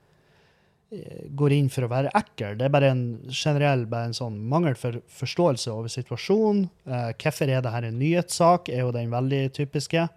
[1.38, 2.56] går inn for å være ekkel.
[2.58, 6.64] Det er bare en generell bare en sånn mangel for forståelse over situasjonen.
[6.90, 10.08] Uh, hvorfor er dette en nyhetssak, er jo den veldig typiske.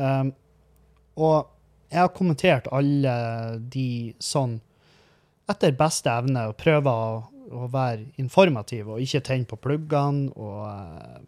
[0.00, 0.32] Um,
[1.20, 1.50] og
[1.90, 3.14] jeg har kommentert alle
[3.70, 4.58] de sånn
[5.50, 7.14] etter beste evne og prøver å,
[7.50, 11.24] å være informativ og ikke tenne på pluggene og, eh,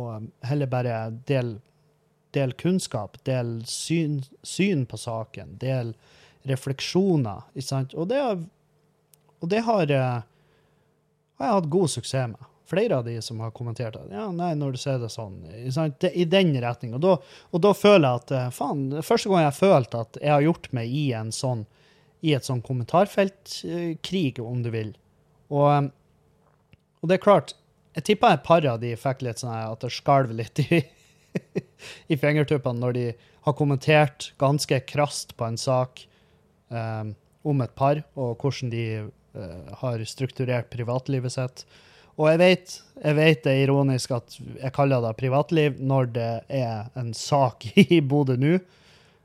[0.00, 1.58] og heller bare del,
[2.32, 5.92] del kunnskap, del syn, syn på saken, del
[6.48, 7.48] refleksjoner.
[7.54, 7.94] Ikke sant?
[7.94, 8.20] Og det,
[9.40, 10.22] og det har, eh,
[11.40, 12.46] har jeg hatt god suksess med.
[12.70, 14.14] Flere av de som har kommentert det.
[14.14, 15.40] ja, nei, når du ser det sånn?
[15.98, 16.94] Det, i den retning.
[16.94, 17.16] Og da,
[17.50, 20.44] og da føler jeg at eh, faen, første gang jeg har følt at jeg har
[20.46, 21.66] gjort meg i en sånn
[22.20, 24.92] i et sånn kommentarfeltkrig, om du vil.
[25.48, 25.88] Og, eh,
[27.00, 27.54] og det er klart,
[27.96, 30.82] jeg tipper et par av de fikk litt sånn at det skalv litt i,
[32.12, 33.06] i fingertuppene når de
[33.48, 36.04] har kommentert ganske krast på en sak
[36.70, 41.64] eh, om et par, og hvordan de eh, har strukturert privatlivet sitt.
[42.20, 46.32] Og jeg vet, jeg vet det er ironisk at jeg kaller det privatliv når det
[46.60, 48.58] er en sak i Bodø nå.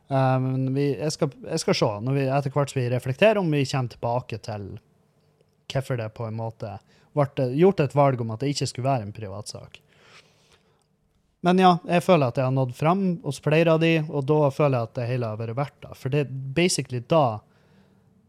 [0.06, 3.90] Vi, jeg, skal, jeg skal se, når vi etter hvert vi reflekterer, om vi kommer
[3.90, 4.68] tilbake til
[5.66, 6.76] hvorfor det på en måte
[7.16, 9.80] ble gjort et valg om at det ikke skulle være en privatsak.
[11.46, 14.48] Men ja, jeg føler at jeg har nådd fram hos flere av de, og da
[14.50, 15.98] føler jeg at det hele har vært verdt det.
[16.00, 17.26] For det er basically da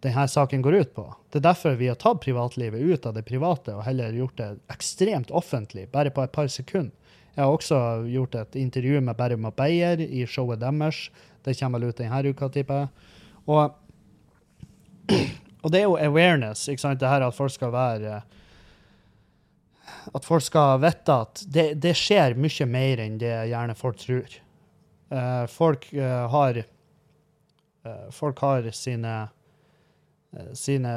[0.05, 1.07] denne saken går ut på.
[1.33, 4.50] Det er derfor vi har tatt privatlivet ut av det private og heller gjort det
[4.74, 6.92] ekstremt offentlig, bare på et par sekunder.
[7.37, 11.07] Jeg har også gjort et intervju med Berrum og Beyer i showet deres.
[11.44, 13.11] Det kommer vel ut denne uka, tipper jeg.
[13.46, 13.76] Og,
[15.64, 17.00] og det er jo awareness, ikke sant?
[17.00, 18.22] Det her at folk skal være
[20.14, 24.38] At folk skal vite at det, det skjer mye mer enn det gjerne folk tror.
[25.12, 29.14] Uh, folk uh, har uh, Folk har sine
[30.59, 30.92] sine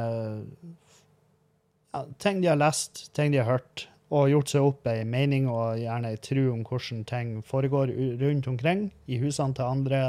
[2.17, 5.78] ting de har lest, ting de har hørt, og gjort seg opp ei mening og
[5.80, 10.02] gjerne ei tro om hvordan ting foregår rundt omkring, i husene til andre,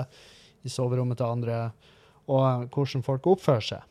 [0.65, 1.61] i soverommet til andre,
[2.31, 3.87] og hvordan folk oppfører seg.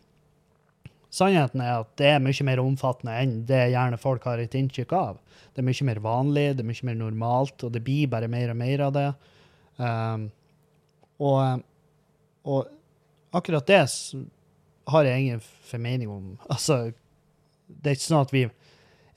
[1.10, 4.91] Sannheten er at det er mye mer omfattende enn det gjerne folk har et inntrykk
[4.93, 5.22] av.
[5.54, 8.54] Det er mye mer vanlig, det er mye mer normalt, og det blir bare mer
[8.54, 9.08] og mer av det.
[9.80, 10.28] Um,
[11.26, 11.63] og,
[12.45, 12.69] og
[13.36, 13.82] akkurat det
[14.89, 16.34] har jeg ingen formening om.
[16.54, 16.91] Altså,
[17.67, 18.48] det er ikke sånn at vi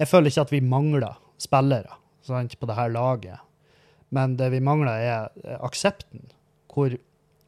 [0.00, 3.38] Jeg føler ikke at vi mangler spillere sant, på det her laget.
[4.10, 6.30] Men det vi mangler, er eh, aksepten.
[6.72, 6.96] Hvor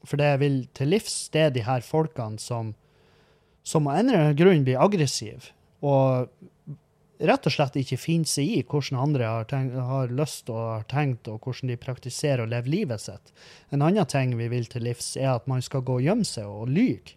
[0.05, 2.75] For det jeg vil til livs, det er de her folkene som,
[3.65, 5.49] som av en eller annen grunn blir aggressiv
[5.85, 6.29] Og
[7.25, 10.87] rett og slett ikke finner seg i hvordan andre har, tenkt, har lyst og har
[10.91, 13.33] tenkt, og hvordan de praktiserer og lever livet sitt.
[13.71, 16.49] En annen ting vi vil til livs, er at man skal gå og gjemme seg
[16.51, 17.17] og lyge.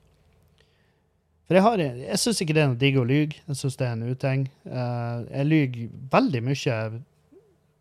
[1.47, 3.39] For jeg, har, jeg syns ikke det er noe digg å lyge.
[3.47, 4.41] Jeg syns det er en uting.
[4.67, 6.79] Eh, jeg lyver veldig mye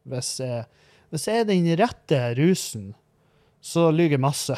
[0.07, 0.67] hvis jeg,
[1.11, 2.93] hvis jeg er den rette rusen,
[3.59, 4.55] så lyver jeg masse.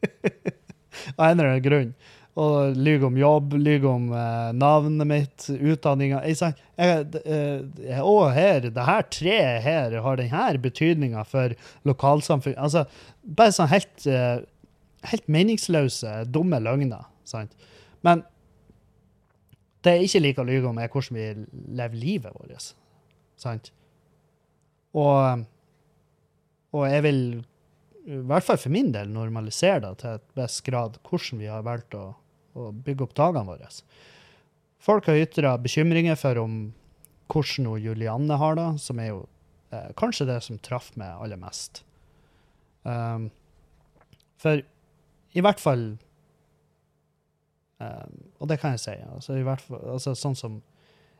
[1.18, 1.92] Av en eller annen grunn.
[2.40, 6.22] Og lyver om jobb, lyver om eh, navnet mitt, utdanninga.
[6.24, 6.54] Jeg,
[7.20, 11.52] eh, og her, det her treet her har denne betydninga for
[11.88, 12.56] lokalsamfunn.
[12.56, 12.86] Altså,
[13.24, 14.40] bare sånn helt, eh,
[15.10, 17.10] helt meningsløse, dumme løgner.
[17.28, 17.52] Sant?
[18.06, 18.24] Men
[19.84, 21.28] det jeg ikke liker å lyve om, er hvordan vi
[21.76, 22.72] lever livet vårt.
[23.40, 23.70] Sant?
[24.96, 25.44] Og,
[26.76, 27.20] og jeg vil,
[28.04, 31.64] i hvert fall for min del, normalisere det til et best grad, hvordan vi har
[31.66, 32.10] valgt å,
[32.58, 33.68] å bygge opp dagene våre.
[34.80, 36.60] Folk har ytra bekymringer for om
[37.30, 39.20] hvordan Julianne har det, som er jo
[39.70, 41.84] eh, kanskje det som traff meg aller mest.
[42.82, 43.28] Um,
[44.40, 44.62] for
[45.36, 45.82] i hvert fall
[47.76, 48.94] um, Og det kan jeg si.
[49.12, 50.56] Altså, i hvert fall, altså, sånn som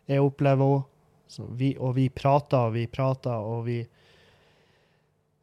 [0.09, 3.85] jeg opplever henne, og vi prater og vi prater, og vi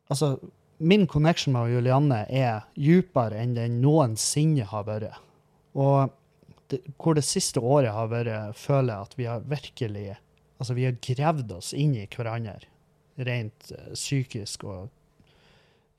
[0.07, 0.37] Altså,
[0.79, 5.17] min connection med Julianne er dypere enn den noensinne har vært.
[5.77, 6.13] Og
[6.71, 10.07] det, hvor det siste året har vært, føler jeg at vi har virkelig
[10.57, 12.55] Altså, vi har gravd oss inn i hverandre,
[13.21, 14.87] rent eh, psykisk og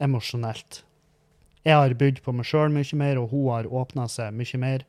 [0.03, 0.81] emosjonelt.
[1.63, 4.83] Jeg har bydd på meg sjøl mye mer, og hun har åpna seg mye mer.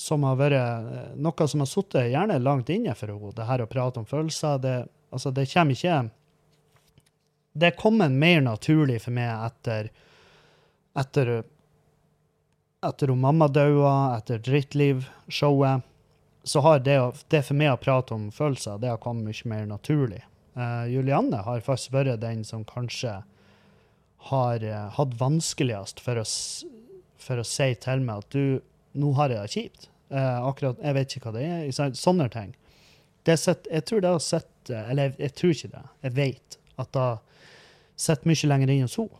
[0.00, 3.34] Som har vært eh, noe som har sittet gjerne langt inne for henne.
[3.36, 4.74] Det her å prate om følelser, det,
[5.12, 6.00] altså, det kommer ikke
[7.52, 9.92] Det er kommet mer naturlig for meg etter
[10.96, 11.42] etter
[12.86, 15.80] etter hun mamma daua, etter Drittliv-showet,
[16.42, 16.96] så har det,
[17.28, 20.22] det for meg å prate om følelser, det har kommet mye mer naturlig.
[20.56, 23.20] Uh, Julianne har faktisk vært den som kanskje
[24.30, 26.24] har uh, hatt vanskeligst for å,
[27.20, 28.60] for å si til meg at du,
[28.96, 29.88] nå har jeg det kjipt.
[30.10, 31.92] Uh, akkurat, Jeg vet ikke hva det er.
[31.94, 32.56] Sånne ting.
[33.28, 35.82] Sett, jeg tror det har sett Eller jeg, jeg tror ikke det.
[36.02, 37.10] Jeg vet at det
[38.00, 39.19] sitter mye lenger inn hos henne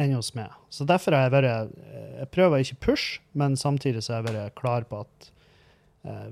[0.00, 0.52] enn hos meg.
[0.74, 1.76] Så derfor har jeg vært
[2.18, 5.28] Jeg prøver å ikke pushe, men samtidig så har jeg vært klar på at
[6.08, 6.30] eh,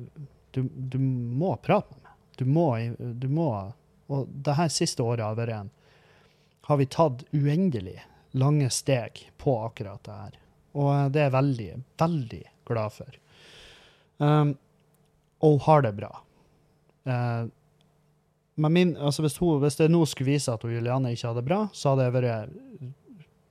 [0.53, 2.17] du, du må prate med meg.
[2.41, 2.67] Du må,
[2.99, 3.49] du må
[4.09, 5.71] Og det her siste året har vært en
[6.63, 7.99] har vi tatt uendelig
[8.39, 10.37] lange steg på akkurat det her.
[10.79, 11.71] Og eh, det er jeg veldig,
[12.03, 13.19] veldig glad for.
[14.23, 14.55] Um,
[15.43, 16.13] og hun har det bra.
[17.09, 17.51] Uh,
[18.63, 21.43] men min, altså hvis, hun, hvis det nå skulle vise at hun Juliane ikke hadde
[21.43, 22.93] det bra, så hadde jeg vært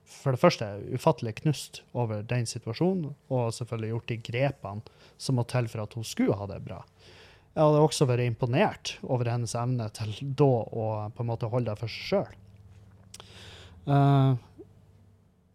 [0.08, 4.82] for det første ufattelig knust over den situasjonen, og selvfølgelig gjort de grepene
[5.20, 6.82] som må til for at hun skulle ha det bra.
[7.52, 11.68] Jeg hadde også vært imponert over hennes evne til da å på en måte holde
[11.68, 12.38] det for seg sjøl.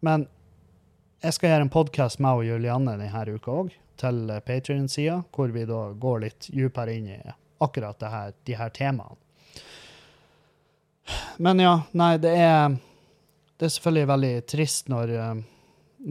[0.00, 0.26] men
[1.18, 5.64] jeg skal gjøre en podkast med og Julianne denne uka òg, til Patrion-sida, hvor vi
[5.66, 7.18] da går litt dypere inn i
[7.58, 9.18] akkurat det her, de her temaene.
[11.38, 12.76] Men ja, nei, det er
[13.58, 15.38] det er selvfølgelig veldig trist når, eh,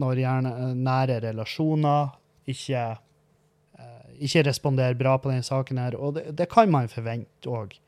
[0.02, 2.10] når gjerne eh, nære relasjoner
[2.52, 2.82] ikke,
[3.78, 5.96] eh, ikke responderer bra på denne saken her.
[5.96, 7.78] Og det, det kan man forvente òg.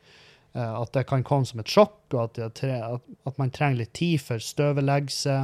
[0.50, 4.18] At det kan komme som et sjokk, og at, tre- at, man trenger litt tid
[4.18, 5.36] for støveleggelse.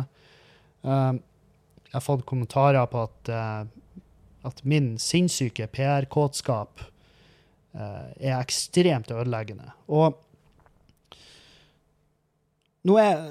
[0.82, 3.30] Jeg har fått kommentarer på at,
[4.50, 6.82] at min sinnssyke PR-kåtskap
[7.78, 9.70] er ekstremt ødeleggende.
[9.86, 10.18] Og
[12.86, 13.22] nå er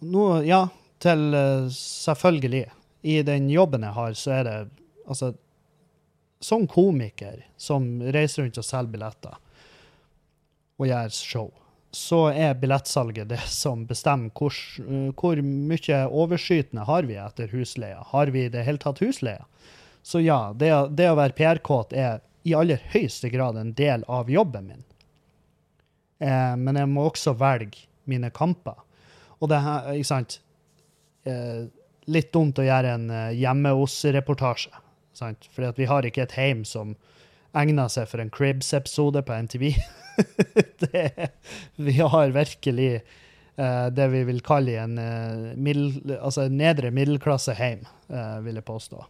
[0.00, 0.64] nå- Ja,
[1.02, 2.66] til eh, selvfølgelig.
[3.02, 4.58] I den jobben jeg har, så er det
[5.10, 5.32] Altså,
[6.40, 9.38] som komiker som reiser rundt og selger billetter
[10.78, 11.48] og gjør show,
[11.92, 18.04] så er billettsalget det som bestemmer hvor, eh, hvor mye overskytende har vi etter husleia.
[18.12, 19.44] Har vi i det hele tatt husleia?
[20.02, 24.30] Så ja, det, det å være PR-kåt er i aller høyeste grad en del av
[24.32, 24.84] jobben min.
[26.20, 28.78] Eh, men jeg må også velge mine kamper.
[29.40, 30.40] Og det her, ikke sant
[31.28, 31.68] eh,
[32.10, 33.30] Litt dumt å gjøre en eh?
[35.52, 36.94] Fordi at vi har ikke et heim som
[37.56, 39.66] egner seg for en Cribs-episode på MTV.
[40.84, 41.30] det,
[41.76, 48.38] vi har virkelig eh, det vi vil kalle en eh, middel, altså nedre middelklasseheim, uh,
[48.44, 49.02] vil jeg påstå.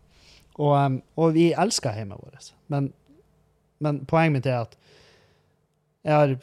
[0.61, 2.53] Og, um, og vi elsker heimet vårt.
[2.73, 2.91] Men,
[3.81, 4.79] men poenget mitt er at
[6.05, 6.37] jeg har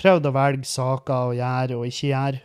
[0.00, 2.42] prøvd å velge saker å gjøre og ikke gjøre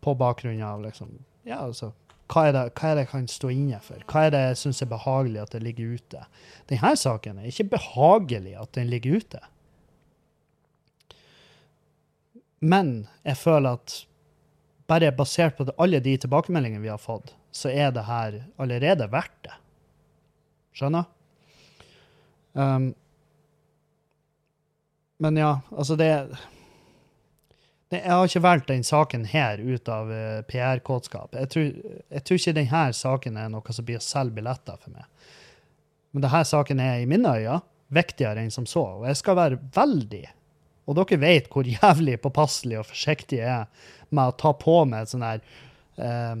[0.00, 1.16] på bakgrunn av liksom,
[1.48, 1.92] ja, altså,
[2.32, 4.04] hva er, det, hva er det jeg kan stå inne for?
[4.08, 6.22] Hva er det jeg syns er behagelig at det ligger ute?
[6.70, 9.42] Denne saken er ikke behagelig at den ligger ute.
[12.62, 12.94] Men
[13.26, 13.98] jeg føler at
[14.88, 19.08] bare basert på det, alle de tilbakemeldingene vi har fått, så er det her allerede
[19.12, 19.54] verdt det.
[20.78, 21.08] Skjønner?
[22.52, 22.92] Um,
[25.22, 26.08] men ja, altså det,
[27.92, 31.34] Jeg har ikke valgt den saken her ut av uh, PR-kåtskap.
[31.36, 31.72] Jeg,
[32.08, 35.04] jeg tror ikke denne saken er noe som blir å selge billetter for meg.
[36.12, 37.60] Men denne saken er i mine øyne
[37.92, 38.84] viktigere enn som så.
[39.00, 40.24] Og jeg skal være veldig
[40.88, 45.08] Og dere vet hvor jævlig påpasselig og forsiktig jeg er med å ta på meg
[45.08, 45.42] sånn her
[45.96, 46.40] eh,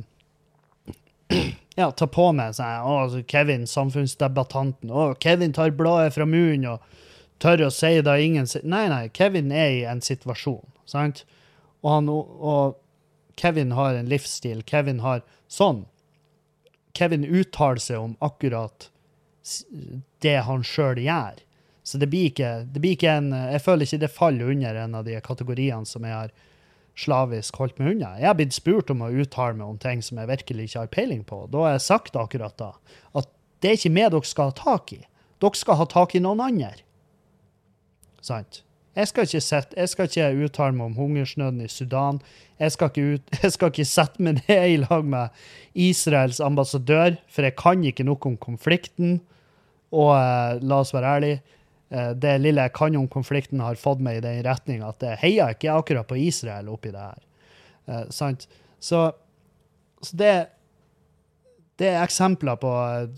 [1.78, 4.90] Ja, ta på meg sånn her Å, Kevin, samfunnsdebattanten.
[4.90, 6.88] Å, Kevin tar bladet fra munnen og
[7.42, 11.24] tør å si det ingen sier Nei, nei, Kevin er i en situasjon, sant?
[11.82, 12.78] Og, han, og
[13.38, 14.62] Kevin har en livsstil.
[14.66, 15.84] Kevin har sånn.
[16.96, 18.90] Kevin uttaler seg om akkurat
[20.22, 21.40] det han sjøl gjør.
[21.82, 24.94] Så det blir, ikke, det blir ikke en Jeg føler ikke det faller under en
[24.94, 26.34] av de kategoriene som jeg har
[26.94, 28.12] slavisk holdt meg unna.
[28.20, 30.92] Jeg har blitt spurt om å uttale meg om ting som jeg virkelig ikke har
[30.92, 31.46] peiling på.
[31.50, 32.74] Da har jeg sagt akkurat da
[33.18, 33.30] at
[33.62, 35.00] det er ikke meg dere skal ha tak i.
[35.42, 36.74] Dere skal ha tak i noen andre.
[38.22, 38.62] Sant?
[38.92, 42.18] Jeg skal ikke, sette, jeg skal ikke uttale meg om hungersnøden i Sudan.
[42.60, 47.16] Jeg skal, ikke ut, jeg skal ikke sette meg ned i lag med Israels ambassadør,
[47.32, 49.20] for jeg kan ikke noe om konflikten.
[49.96, 51.40] Og eh, la oss være ærlige,
[51.92, 55.20] eh, det lille jeg kan om konflikten, har fått meg i den retning at jeg
[55.24, 57.22] heier ikke akkurat på Israel oppi det her.
[57.88, 58.44] Eh, sant?
[58.82, 59.06] Så,
[60.04, 60.34] så det,
[61.80, 63.08] det er eksempler på eh,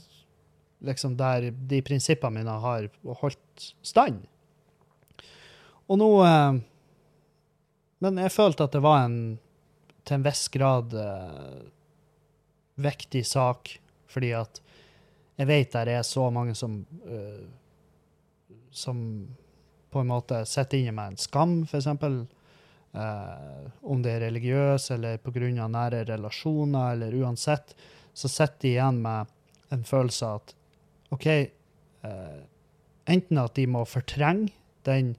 [0.87, 2.87] liksom der de prinsippene mine har
[3.23, 4.23] holdt stand.
[5.89, 6.61] Og nå eh,
[8.05, 9.19] Men jeg følte at det var en
[10.05, 11.61] til en viss grad eh,
[12.77, 13.71] viktig sak,
[14.11, 14.61] fordi at
[15.41, 17.47] jeg vet der er så mange som eh,
[18.75, 18.99] som
[19.95, 21.87] på en måte sitter inne med en skam, f.eks.
[22.95, 25.67] Uh, om det er religiøs eller pga.
[25.67, 27.75] nære relasjoner, eller uansett,
[28.13, 29.31] så sitter de igjen med
[29.75, 30.55] en følelse av at
[31.15, 32.41] OK, eh,
[33.07, 34.51] enten at de må fortrenge
[34.87, 35.15] den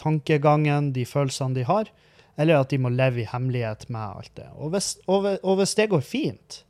[0.00, 1.90] tankegangen, de følelsene de har,
[2.36, 4.48] eller at de må leve i hemmelighet med alt det.
[4.58, 6.64] Og hvis, og, og hvis det går fint,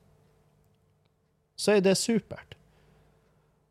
[1.57, 2.57] så er det supert.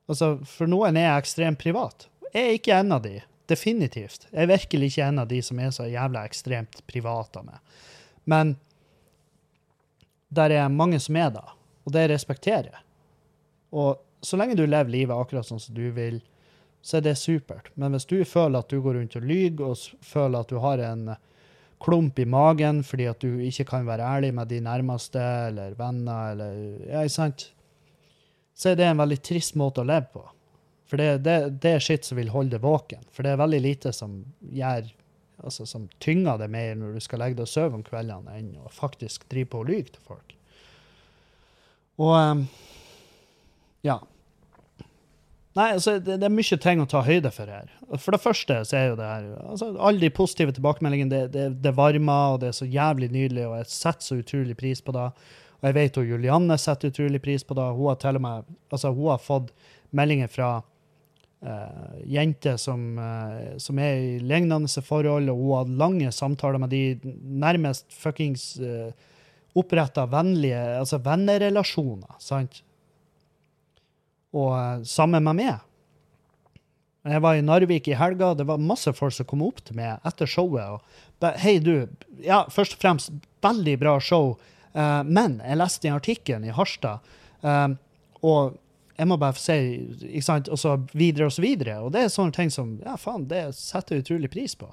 [0.10, 2.08] Altså, for noen er jeg ekstremt privat.
[2.34, 3.18] Jeg er ikke en av de,
[3.50, 4.28] definitivt.
[4.32, 7.80] Jeg er virkelig ikke en av de som er så jævla ekstremt privat av meg.
[8.30, 8.56] Men
[10.34, 11.46] der er mange som er da,
[11.84, 12.84] og det respekterer jeg.
[13.74, 16.22] Og så lenge du lever livet akkurat sånn som du vil,
[16.84, 17.70] så er det supert.
[17.80, 20.84] Men hvis du føler at du går rundt og lyver, og føler at du har
[20.84, 21.14] en
[21.84, 26.32] klump i magen fordi at du ikke kan være ærlig med de nærmeste eller venner,
[26.32, 26.58] eller
[26.92, 27.50] Ja, sant?
[28.54, 30.24] Så er det en veldig trist måte å leve på.
[30.86, 33.02] For det, det, det er skitt som vil holde deg våken.
[33.10, 34.20] For det er veldig lite som
[34.52, 34.92] gjør
[35.44, 38.52] Altså som tynger deg mer når du skal legge deg og sove om kveldene, enn
[38.64, 40.36] å faktisk drive på og lyge til folk.
[42.00, 42.44] Og um,
[43.84, 43.98] ja.
[45.54, 47.70] Nei, altså, det, det er mye ting å ta høyde for her.
[48.02, 51.46] For det første så er jo det her altså, Alle de positive tilbakemeldingene, det, det,
[51.62, 54.96] det varmer, og det er så jævlig nydelig, og jeg setter så utrolig pris på
[54.96, 55.06] det.
[55.62, 57.70] Og jeg vet jo Julianne setter utrolig pris på det.
[57.78, 59.54] Hun har til og med altså, hun har fått
[59.94, 66.12] meldinger fra uh, jenter som, uh, som er i lignende forhold, og hun har lange
[66.12, 67.14] samtaler med de
[67.46, 68.90] nærmest fuckings uh,
[69.54, 72.64] oppretta vennlige altså vennerelasjoner, sant?
[74.34, 75.62] Og uh, sammen med meg.
[77.04, 80.04] Jeg var i Narvik i helga, det var masse folk som kom opp til meg
[80.08, 81.00] etter showet og
[81.40, 81.86] Hei, du.
[82.20, 84.34] Ja, først og fremst, veldig bra show,
[84.74, 87.04] Uh, men jeg leste den artikkelen i Harstad,
[87.46, 87.76] uh,
[88.26, 88.56] og
[88.98, 89.56] jeg må bare si
[90.10, 91.80] ikke sant, Og så videre og så videre.
[91.82, 94.70] Og det er sånne ting som Ja, faen, det setter jeg utrolig pris på.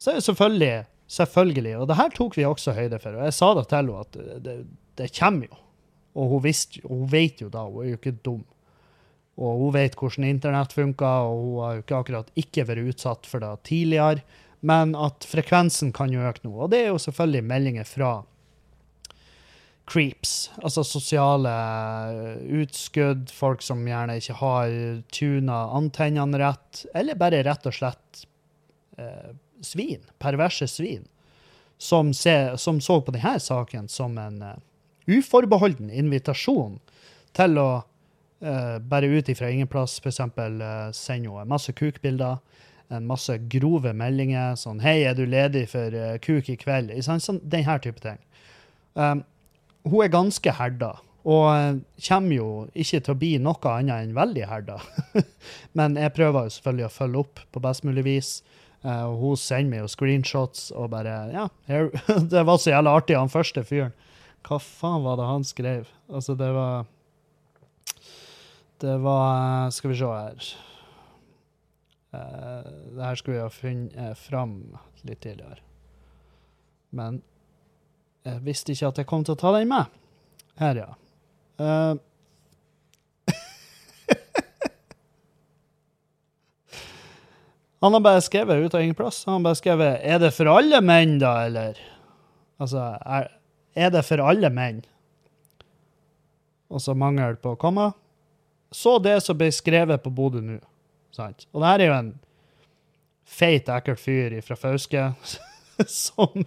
[0.00, 0.74] Så er det selvfølgelig
[1.14, 1.74] Selvfølgelig.
[1.78, 3.18] Og det her tok vi også høyde for.
[3.18, 4.16] Og jeg sa det til henne at
[4.46, 4.54] det,
[4.96, 5.58] det kommer jo.
[6.14, 8.42] Og hun, visste, hun vet jo da, hun er jo ikke dum.
[9.34, 13.26] Og hun vet hvordan internett funker, og hun har jo ikke akkurat ikke vært utsatt
[13.26, 14.22] for det tidligere.
[14.64, 16.54] Men at frekvensen kan jo øke nå.
[16.54, 18.12] Og det er jo selvfølgelig meldinger fra
[19.84, 21.50] creeps, altså sosiale
[22.62, 24.76] utskudd, folk som gjerne ikke har
[25.12, 28.22] tuna antennene rett, eller bare rett og slett
[28.96, 29.34] eh,
[29.64, 31.04] svin, perverse svin,
[31.76, 34.62] som, se, som så på denne saken som en eh,
[35.10, 36.78] uforbeholden invitasjon
[37.36, 40.20] til å uh, bare ut ifra ingen plass f.eks.
[40.20, 42.40] Uh, sende henne masse kukbilder,
[42.92, 47.22] en masse grove meldinger, sånn 'Hei, er du ledig for uh, kuk i kveld?' Sånn,
[47.22, 48.20] sånn, den her type ting.
[48.94, 49.24] Um,
[49.84, 50.94] hun er ganske herda.
[51.24, 51.76] Og eh,
[52.08, 54.78] kommer jo ikke til å bli noe annet enn veldig herda.
[55.78, 58.30] Men jeg prøver jo selvfølgelig å følge opp på best mulig vis.
[58.84, 61.88] Eh, og hun sender meg jo screenshots og bare Ja, her,
[62.32, 63.94] det var så jævla artig, han første fyren.
[64.44, 65.88] Hva faen var det han skrev?
[66.12, 66.84] Altså, det var
[68.80, 70.54] Det var Skal vi se her.
[72.14, 72.64] Uh,
[72.94, 75.58] det her skulle vi ha funnet eh, fram litt tidligere.
[76.94, 77.22] Men
[78.22, 79.84] jeg visste ikke at jeg kom til å ta den med.
[80.60, 80.94] Her, ja.
[81.58, 81.94] Uh,
[87.82, 89.24] han har bare skrevet ut av ingen plass.
[89.26, 91.74] Han har bare skrevet 'Er det for alle menn', da, eller?
[92.62, 93.26] Altså, er,
[93.74, 94.82] er det for alle menn?
[96.70, 97.92] Altså så mangel på komma.
[98.74, 100.58] Så det som ble skrevet på Bodø nå.
[101.14, 101.46] Sant?
[101.52, 102.14] Og det her er jo en
[103.24, 105.10] feit, ekkel fyr fra Fauske
[105.86, 106.42] som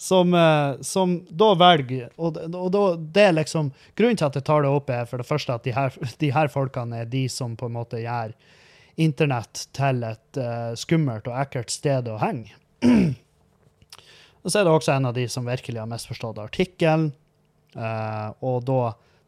[0.00, 3.68] som, eh, som da velger Og, og da, det er liksom
[3.98, 6.30] Grunnen til at jeg tar det opp, er for det første at de her, de
[6.32, 8.32] her folkene er de som på en måte gjør
[9.00, 12.52] internett til et uh, skummelt og ekkelt sted å henge.
[14.42, 17.10] og så er det også en av de som virkelig har misforstått artikkelen,
[17.76, 18.80] uh, og da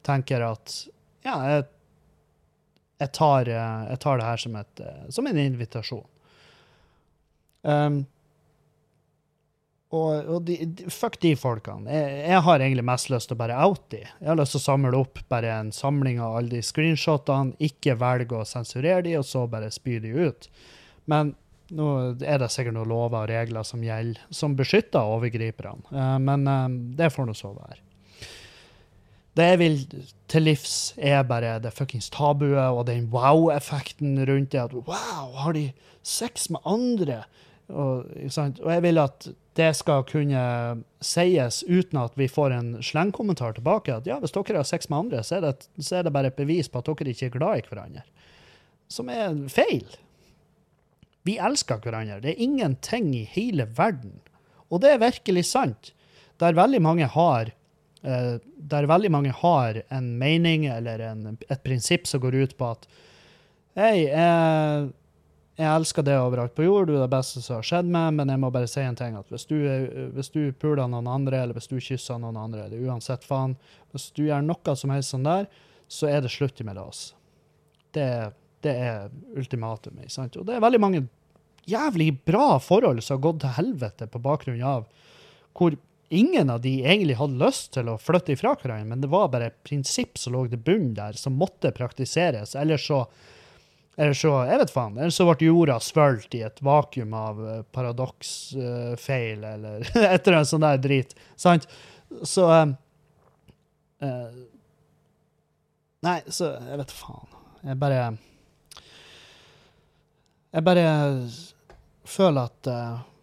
[0.06, 0.74] tenker at
[1.22, 1.66] ja, jeg,
[3.02, 6.08] jeg, tar, eh, jeg tar det her som, et, eh, som en invitasjon.
[7.62, 8.00] Um,
[9.92, 11.90] og, og de, de, fuck de folkene.
[11.92, 14.00] Jeg, jeg, har egentlig mest lyst til å bare out de.
[14.06, 17.98] Jeg har lyst til å samle opp bare en samling av alle de screenshotene, ikke
[18.00, 20.48] velge å sensurere de, og så bare spy de ut.
[21.12, 21.34] Men
[21.72, 21.88] nå
[22.20, 25.88] er det sikkert noen lover og regler som gjelder, som beskytter overgriperne.
[25.92, 26.68] Uh, men uh,
[26.98, 27.80] det får nå så være.
[29.32, 29.78] Det jeg vil
[30.28, 34.66] til livs, er bare det fuckings tabuet og den wow-effekten rundt det.
[34.66, 35.70] At wow, har de
[36.04, 37.22] sex med andre?
[37.72, 40.42] Og, og, jeg vil at det skal kunne
[41.04, 43.94] sies uten at vi får en slengkommentar tilbake.
[43.94, 46.32] At ja, hvis dere har sex med andre, så er, det, så er det bare
[46.32, 48.04] et bevis på at dere ikke er glad i hverandre.
[48.92, 49.88] Som er feil.
[51.26, 52.20] Vi elsker hverandre.
[52.22, 54.18] Det er ingenting i hele verden.
[54.72, 55.92] Og det er virkelig sant.
[56.42, 57.52] Der veldig mange har
[58.02, 62.72] uh, der veldig mange har en mening eller en, et prinsipp som går ut på
[62.74, 62.90] at
[63.72, 64.90] Hei, jeg
[65.62, 68.30] jeg elsker det overalt på jord, du er det beste som har skjedd meg, men
[68.32, 69.18] jeg må bare si en ting.
[69.18, 69.56] at Hvis du,
[70.16, 73.56] hvis du puler noen andre, eller hvis du kysser noen andre, eller uansett faen
[73.92, 75.50] Hvis du gjør noe som helst sånn der,
[75.92, 77.12] så er det slutt mellom oss.
[77.92, 78.32] Det,
[78.64, 80.10] det er ultimatumet.
[80.12, 80.36] sant?
[80.36, 81.06] Og det er veldig mange
[81.68, 84.86] jævlig bra forhold som har gått til helvete på bakgrunn av
[85.56, 85.76] hvor
[86.12, 89.48] ingen av de egentlig hadde lyst til å flytte ifra hverandre, men det var bare
[89.50, 92.56] et prinsipp som lå til bunnen der, som måtte praktiseres.
[92.58, 93.06] Ellers så
[93.96, 94.94] eller så Jeg vet faen.
[94.96, 99.84] Eller så ble jorda svølt i et vakuum av uh, paradoksfeil, uh, eller
[100.14, 101.12] et eller annet sånt der drit.
[101.36, 101.68] Sant?
[102.24, 102.72] Så uh,
[106.02, 107.28] Nei, så Jeg vet faen.
[107.62, 108.06] Jeg bare
[110.52, 110.86] Jeg bare
[112.04, 112.72] føler at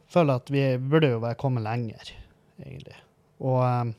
[0.10, 2.14] føler at vi burde jo være kommet lenger,
[2.66, 2.96] egentlig.
[3.40, 3.94] Og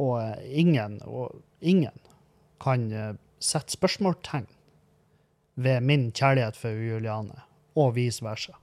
[0.00, 1.98] og ingen, og ingen
[2.60, 2.86] kan
[3.40, 4.46] sette spørsmålstegn
[5.60, 7.42] ved min kjærlighet for Juliane,
[7.76, 8.56] og vice versa.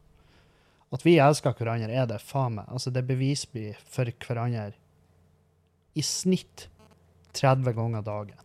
[0.93, 2.67] At vi elsker hverandre, er det faen meg.
[2.71, 4.71] Altså, det beviser vi for hverandre
[5.97, 6.67] i snitt
[7.37, 8.43] 30 ganger dagen.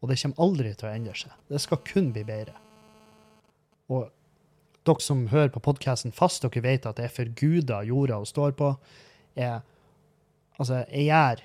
[0.00, 1.34] Og det kommer aldri til å endre seg.
[1.48, 2.56] Det skal kun bli bedre.
[3.92, 4.10] Og
[4.84, 8.28] dere som hører på podkasten fast, dere vet at det er for guda jorda hun
[8.28, 8.74] står på.
[9.38, 9.62] Jeg,
[10.58, 11.44] altså, jeg gjør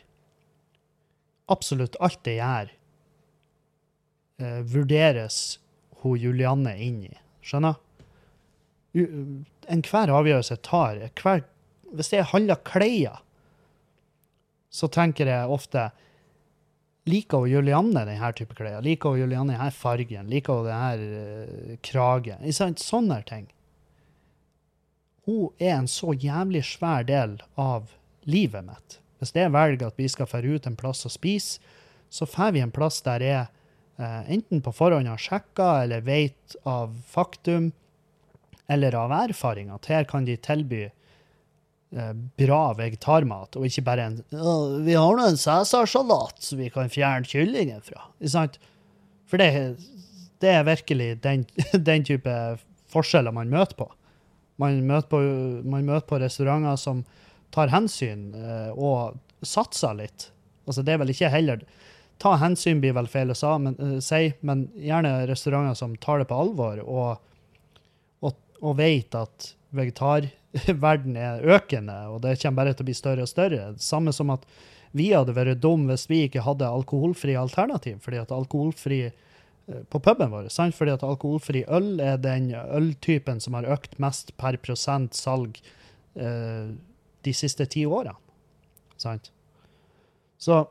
[1.50, 2.74] absolutt alt jeg gjør,
[4.44, 5.60] eh, vurderes
[6.04, 7.16] hun Julianne inn i.
[7.44, 7.80] Skjønner?
[9.70, 11.44] Enhver avgjørelse jeg tar hver,
[11.94, 13.22] Hvis jeg handler klær,
[14.70, 15.90] så tenker jeg ofte
[17.10, 18.82] Liker hun Julianne denne type klær?
[18.86, 20.30] Liker hun Julianne denne fargen?
[20.30, 21.22] Liker hun denne
[21.74, 22.46] uh, kragen?
[22.54, 23.48] Sånne ting.
[25.26, 27.92] Hun er en så jævlig svær del av
[28.30, 29.00] livet mitt.
[29.20, 31.60] Hvis jeg velger at vi skal dra ut en plass og spise,
[32.10, 33.42] så drar vi en plass der jeg
[34.02, 37.72] eh, enten på forhånd har sjekka eller vet av faktum
[38.70, 40.96] eller av erfaring at her kan de tilby eh,
[41.90, 47.26] bra vegetarmat, og ikke bare en 'Vi har nå en cæsarsalat som vi kan fjerne
[47.26, 48.60] kyllingen fra.' Ikke sant?
[49.26, 49.78] For det,
[50.42, 51.46] det er virkelig den,
[51.90, 52.60] den, type
[52.90, 53.90] forskjeller man møter på.
[54.58, 55.20] Man møter på,
[55.66, 57.06] man møter på restauranter som
[57.52, 60.32] tar hensyn eh, og satser litt.
[60.68, 61.66] Altså, det er vel ikke heller
[62.20, 63.78] ta hensyn blir vel feil å si, men,
[64.46, 67.22] men gjerne restauranter som tar det på alvor og,
[68.20, 69.48] og, og vet at
[70.54, 73.74] vegetarverden er økende, og det kommer bare til å bli større og større.
[73.78, 74.46] Samme som at
[74.98, 80.02] vi hadde vært dum hvis vi ikke hadde alkoholfri alternativ, fordi at alkoholfri eh, på
[80.02, 80.76] puben vår, sant?
[80.76, 85.62] fordi at alkoholfri øl er den øltypen som har økt mest per prosent salg
[86.16, 86.74] eh,
[87.22, 88.18] de siste ti årene.
[89.00, 89.30] Sant?
[90.40, 90.64] Så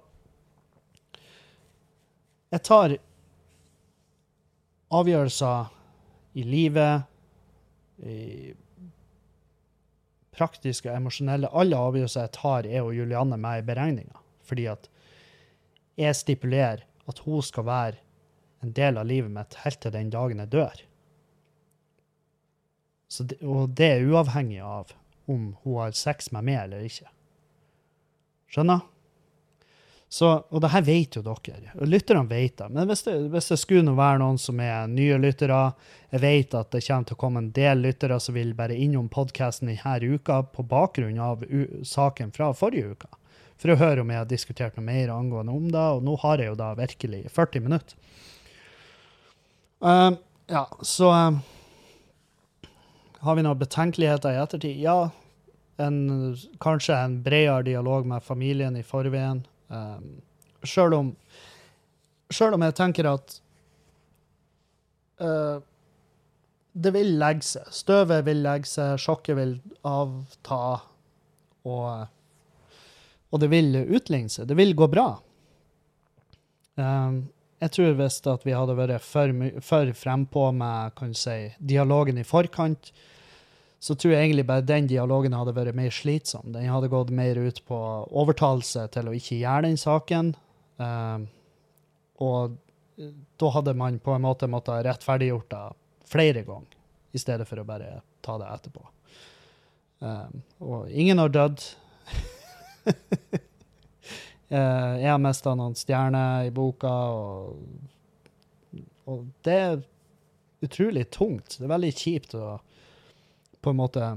[2.50, 2.96] jeg tar
[4.98, 5.68] avgjørelser
[6.40, 7.04] i livet,
[8.02, 8.54] i
[10.38, 14.22] praktiske og emosjonelle Alle avgjørelser jeg tar, er jo Julianne med i beregninga.
[14.46, 14.88] Fordi at
[15.98, 17.98] jeg stipulerer at hun skal være
[18.62, 20.84] en del av livet mitt helt til den dagen jeg dør.
[23.18, 24.92] Det, og det er uavhengig av
[25.28, 27.08] om hun har sex med meg eller ikke.
[28.52, 28.84] Skjønner?
[30.08, 31.72] Så, og det her vet jo dere.
[31.76, 32.68] og Lytterne vet det.
[32.72, 35.72] Men hvis det, hvis det skulle være noen som er nye lyttere
[36.10, 39.10] Jeg vet at det kommer til å komme en del lyttere som vil bare innom
[39.12, 41.44] podkasten denne uka på bakgrunn av
[41.84, 43.10] saken fra forrige uke.
[43.58, 45.84] For å høre om jeg har diskutert noe mer angående om det.
[45.98, 48.00] Og nå har jeg jo da virkelig 40 minutter.
[49.84, 50.16] Uh,
[50.48, 51.36] ja, så uh,
[53.20, 54.80] Har vi noen betenkeligheter i ettertid?
[54.80, 55.10] Ja.
[55.76, 59.44] En, kanskje en bredere dialog med familien i forveien.
[59.68, 60.18] Um,
[60.66, 61.12] Sjøl om
[62.32, 63.38] Sjøl om jeg tenker at
[65.22, 65.60] uh,
[66.78, 67.70] det vil legge seg.
[67.74, 69.54] Støvet vil legge seg, sjokket vil
[69.88, 70.60] avta,
[71.66, 72.68] og,
[73.32, 74.46] og det vil utligne seg.
[74.50, 75.08] Det vil gå bra.
[76.78, 77.24] Um,
[77.58, 79.32] jeg tror hvis vi hadde vært for,
[79.64, 82.92] for frempå med kan si, dialogen i forkant,
[83.78, 86.50] så tror jeg egentlig bare den dialogen hadde vært mer slitsom.
[86.54, 87.78] Den hadde gått mer ut på
[88.10, 90.32] overtalelse til å ikke gjøre den saken.
[90.82, 91.22] Uh,
[92.18, 92.56] og
[93.38, 95.64] da hadde man på en måte måttet rettferdiggjort det
[96.10, 96.74] flere ganger,
[97.14, 98.82] i stedet for å bare ta det etterpå.
[100.02, 101.62] Um, og ingen har dødd.
[102.88, 102.96] uh,
[105.02, 107.62] jeg har mista noen stjerner i boka, og,
[109.06, 109.78] og det er
[110.66, 111.60] utrolig tungt.
[111.60, 112.56] Det er veldig kjipt å
[113.62, 114.08] på en måte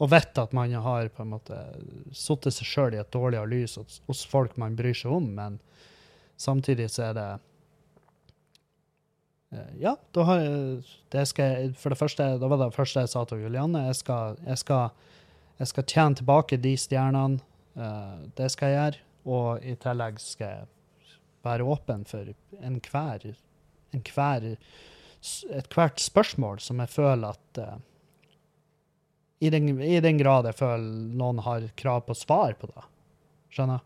[0.00, 1.56] Og vet at man har på en måte
[2.16, 3.76] satt seg sjøl i et dårligere lys
[4.08, 5.58] hos, folk man bryr seg om, men
[6.40, 7.26] samtidig så er det
[9.52, 10.46] eh, ja, da har
[11.12, 13.84] det skal for det første, da var det første jeg sa til Julianne.
[13.90, 14.88] Jeg skal, jeg skal,
[15.60, 17.44] jeg skal tjene tilbake de stjernene.
[17.76, 19.04] Uh, det skal jeg gjøre.
[19.30, 20.68] Og i tillegg skal jeg
[21.44, 23.26] være åpen for enhver
[23.92, 24.56] en
[25.50, 27.76] ethvert spørsmål som jeg føler at uh,
[29.40, 32.84] i, den, I den grad jeg føler noen har krav på svar på det.
[33.54, 33.84] Skjønner?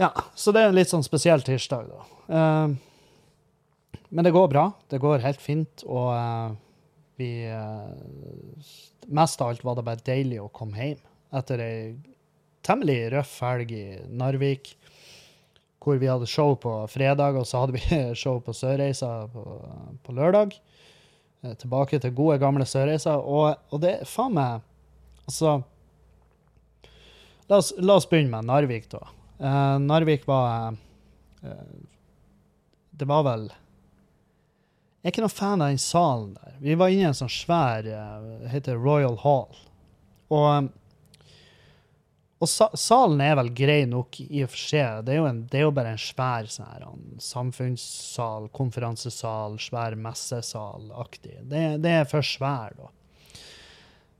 [0.00, 2.00] Ja, så det er en litt sånn spesiell tirsdag, da.
[2.28, 4.68] Uh, men det går bra.
[4.92, 6.56] Det går helt fint, og uh,
[7.16, 7.30] vi
[9.06, 10.98] Mest av alt var det bare deilig å komme hjem
[11.38, 11.78] etter ei
[12.66, 14.72] temmelig røff helg i Narvik
[15.82, 19.44] hvor vi hadde show på fredag, og så hadde vi show på Sørreisa på,
[20.02, 20.56] på lørdag.
[21.42, 23.16] Eh, tilbake til gode, gamle Sørreisa.
[23.20, 24.64] Og, og det faen meg
[25.26, 25.56] Altså
[27.50, 29.00] la oss, la oss, begynne med Narvik, da.
[29.42, 30.76] Uh, Narvik var
[31.42, 31.48] uh,
[32.94, 36.54] Det var vel Jeg er ikke noen fan av den salen der.
[36.62, 39.58] Vi var inne i en sånn svær uh, heter Royal Hall.
[40.30, 40.70] Og
[42.36, 45.06] og sa salen er vel grei nok i og for seg.
[45.06, 51.38] Det er jo, en, det er jo bare en svær sånn samfunnssal, konferansesal, svær messesal-aktig.
[51.48, 52.92] Det, det, er for svær, da.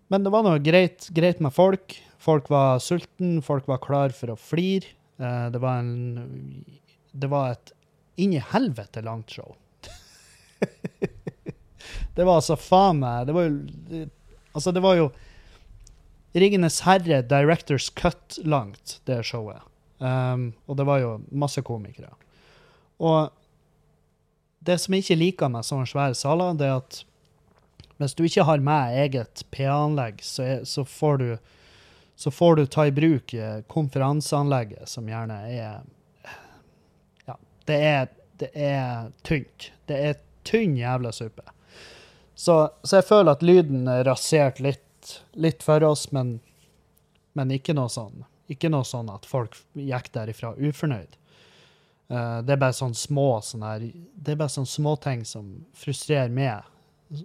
[0.08, 1.98] Men det var noe greit, greit, med folk.
[2.22, 4.94] Folk var sultne, folk var klar for å flire.
[5.20, 6.64] Eh, det var en
[7.12, 7.72] Det var et
[8.16, 9.56] inni helvete langt show.
[12.16, 14.06] det var altså faen meg Det var jo
[14.56, 15.10] Altså, det var jo
[16.36, 19.62] 'Ringenes herre Directors Cut' langt, det showet.
[19.98, 22.12] Um, og det var jo masse komikere.
[23.00, 23.32] Og
[24.60, 26.98] det som jeg ikke liker med sånne svære saler, det er at
[27.96, 30.84] hvis du ikke har med eget PA-anlegg, så, så,
[32.16, 35.80] så får du ta i bruk eh, konferanseanlegget, som gjerne er
[37.24, 39.70] Ja, det er, det er tynt.
[39.88, 41.46] Det er tynn jævla suppe.
[42.36, 44.84] Så, så jeg føler at lyden er rasert litt
[45.32, 46.38] litt for oss, men,
[47.36, 51.18] men ikke, noe sånn, ikke noe sånn at folk gikk derifra ufornøyd.
[52.06, 56.30] Uh, det er bare sånne små sånne her, det er bare sånne småting som frustrerer
[56.30, 56.68] meg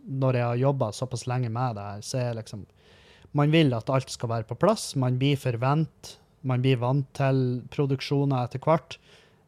[0.05, 2.01] når jeg har jobba såpass lenge med det her.
[2.05, 2.65] så er liksom,
[3.32, 4.95] Man vil at alt skal være på plass.
[4.95, 8.97] Man blir forvent, man blir vant til produksjoner etter hvert.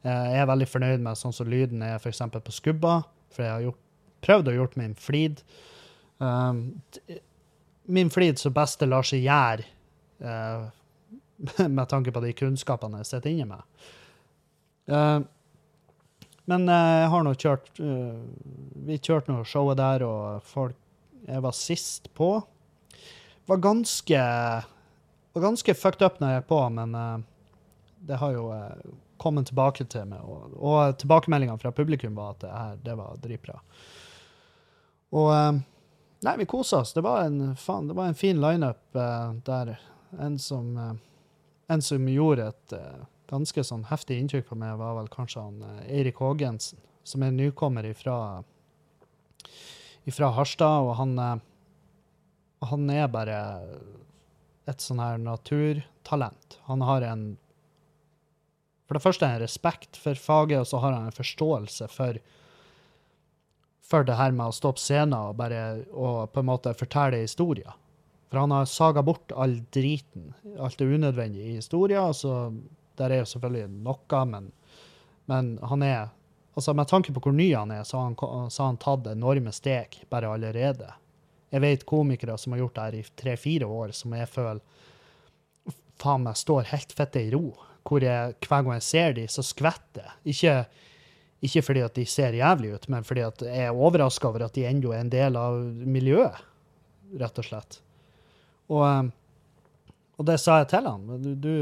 [0.05, 2.21] Uh, jeg er veldig fornøyd med sånn som lyden er f.eks.
[2.34, 3.01] på Skubba,
[3.34, 3.81] for jeg har gjort
[4.23, 5.43] prøvd å gjort min flid.
[6.23, 6.65] Um,
[7.86, 9.65] min flid så best det lar seg gjøre,
[10.23, 10.67] uh,
[11.77, 13.88] med tanke på de kunnskapene jeg sitter inne med.
[14.91, 15.19] Uh,
[16.49, 20.75] men eh, jeg har nå kjørt Vi kjørte nå showet der, og folk
[21.23, 22.34] jeg var sist på,
[23.47, 26.91] var ganske var ganske fucked up når jeg er på, men
[28.03, 28.49] det har jo
[29.23, 30.19] kommet tilbake til meg.
[30.19, 33.55] Og, og tilbakemeldingene fra publikum var at det her, det var dritbra.
[35.15, 35.31] Og
[36.24, 36.93] Nei, vi kosa oss.
[36.93, 39.80] Det var en, faen, det var en fin lineup uh, der.
[40.19, 40.93] En som, uh,
[41.67, 45.63] en som gjorde et uh, ganske sånn heftig inntrykk på meg, var vel kanskje han
[45.84, 48.15] Eirik Haagensen, som er nykommer ifra,
[50.07, 51.17] ifra Harstad, og han,
[52.71, 53.39] han er bare
[54.69, 56.59] et sånn her naturtalent.
[56.69, 57.34] Han har en
[58.88, 62.19] For det første en respekt for faget, og så har han en forståelse for
[63.93, 67.19] for det her med å stå på scenen og bare og på en måte fortelle
[67.21, 67.75] historier.
[68.31, 72.15] For han har saga bort all driten, alt det unødvendige i historien.
[72.17, 72.33] Så
[72.97, 74.51] der er jo selvfølgelig noe, men,
[75.29, 76.03] men han er
[76.53, 79.07] Altså Med tanke på hvor ny han er, så har han, så har han tatt
[79.09, 80.85] enorme steg bare allerede.
[81.49, 84.61] Jeg vet komikere som har gjort det her i tre-fire år, som jeg føler
[85.97, 87.55] faen meg står helt fitte i ro.
[87.81, 90.13] Hvor jeg, hver gang jeg ser dem, så skvetter jeg.
[90.35, 90.53] Ikke,
[91.43, 94.55] ikke fordi at de ser jævlig ut, men fordi at jeg er overraska over at
[94.55, 95.59] de ennå er en del av
[95.95, 96.39] miljøet,
[97.19, 97.79] rett og slett.
[98.71, 99.91] Og, eh,
[100.21, 101.09] og det sa jeg til han.
[101.23, 101.53] Du, du,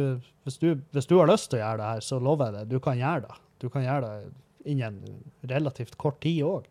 [0.45, 2.75] hvis, du, hvis du har lyst til å gjøre det her, så lover jeg det.
[2.75, 3.39] Du kan gjøre det.
[3.63, 5.01] Du kan gjøre det innen
[5.49, 6.69] relativt kort tid òg.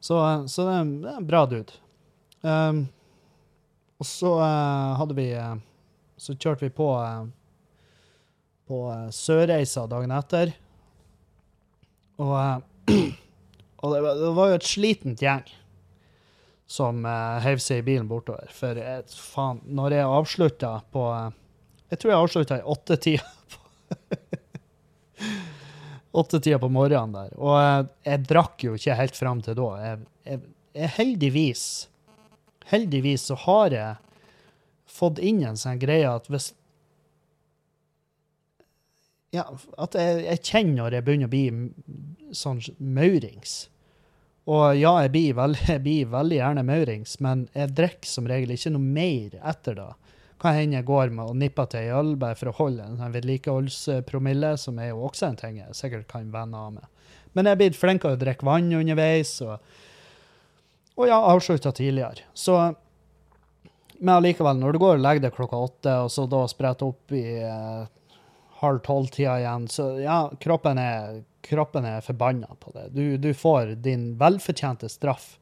[0.00, 0.16] Så,
[0.48, 1.76] så det, er, en bra dude.
[2.40, 2.86] Um,
[4.00, 5.58] og så uh, hadde vi uh,
[6.16, 7.26] Så kjørte vi på uh,
[8.70, 10.52] på Sørreisa dagen etter.
[12.20, 12.58] Og, eh,
[13.82, 15.48] og det, var, det var jo et slitent gjeng
[16.70, 18.46] som uh, heiv seg i bilen bortover.
[18.54, 21.32] For eh, faen, når jeg avslutta på eh,
[21.90, 23.26] Jeg tror jeg avslutta i åttetida.
[26.20, 27.32] Åttetida på morgenen der.
[27.34, 29.66] Og jeg, jeg drakk jo ikke helt fram til da.
[29.82, 29.98] Jeg,
[30.30, 30.44] jeg,
[30.78, 31.64] jeg heldigvis
[32.70, 34.22] Heldigvis så har jeg
[34.86, 36.52] fått inn en sånn greie at hvis
[39.34, 39.44] ja,
[39.78, 43.54] at jeg, jeg kjenner når jeg begynner å bli sånn maurings.
[44.50, 48.54] Og ja, jeg blir, veld, jeg blir veldig gjerne maurings, men jeg drikker som regel
[48.56, 49.90] ikke noe mer etter det.
[50.40, 52.96] Kan hende jeg går med og nipper til ei øl bare for å holde en
[52.98, 56.86] sånn vedlikeholdspromille, som er jo også en ting jeg sikkert kan vende av med.
[57.36, 59.60] Men jeg er blitt flinkere til å drikke vann underveis, og,
[60.96, 62.24] og ja, avslutta tidligere.
[62.34, 62.56] Så
[64.00, 67.12] men allikevel, når du går og legger deg klokka åtte, og så da spretter opp
[67.12, 67.82] i eh,
[68.60, 72.88] halv tolv-tida igjen, så ja, kroppen er, kroppen er forbanna på det.
[72.96, 75.38] Du, du får din velfortjente straff.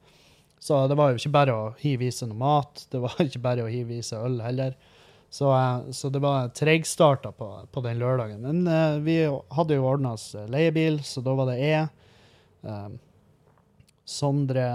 [0.58, 3.42] Så det var jo ikke bare å hive i seg noe mat, det var ikke
[3.42, 4.78] bare å hive i seg øl heller.
[5.30, 8.40] Så, eh, så det var tregstarta på, på den lørdagen.
[8.40, 11.90] Men uh, vi hadde jo ordna oss leiebil, så da var det jeg,
[12.64, 12.88] eh,
[14.08, 14.68] Sondre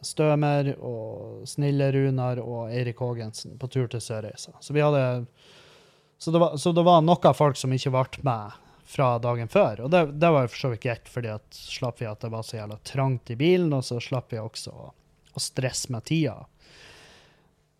[0.00, 4.54] Stømer og Snille Runar og Eirik Haagensen på tur til Sørreisa.
[4.64, 5.02] Så vi hadde
[6.18, 8.58] så det, var, så det var noen folk som ikke ble med
[8.88, 9.84] fra dagen før.
[9.84, 12.32] Og det, det var jo for så vidt greit, fordi at slapp vi at det
[12.32, 14.92] var så jævla trangt i bilen, og så slapp vi også å,
[15.36, 16.38] å stresse med tida.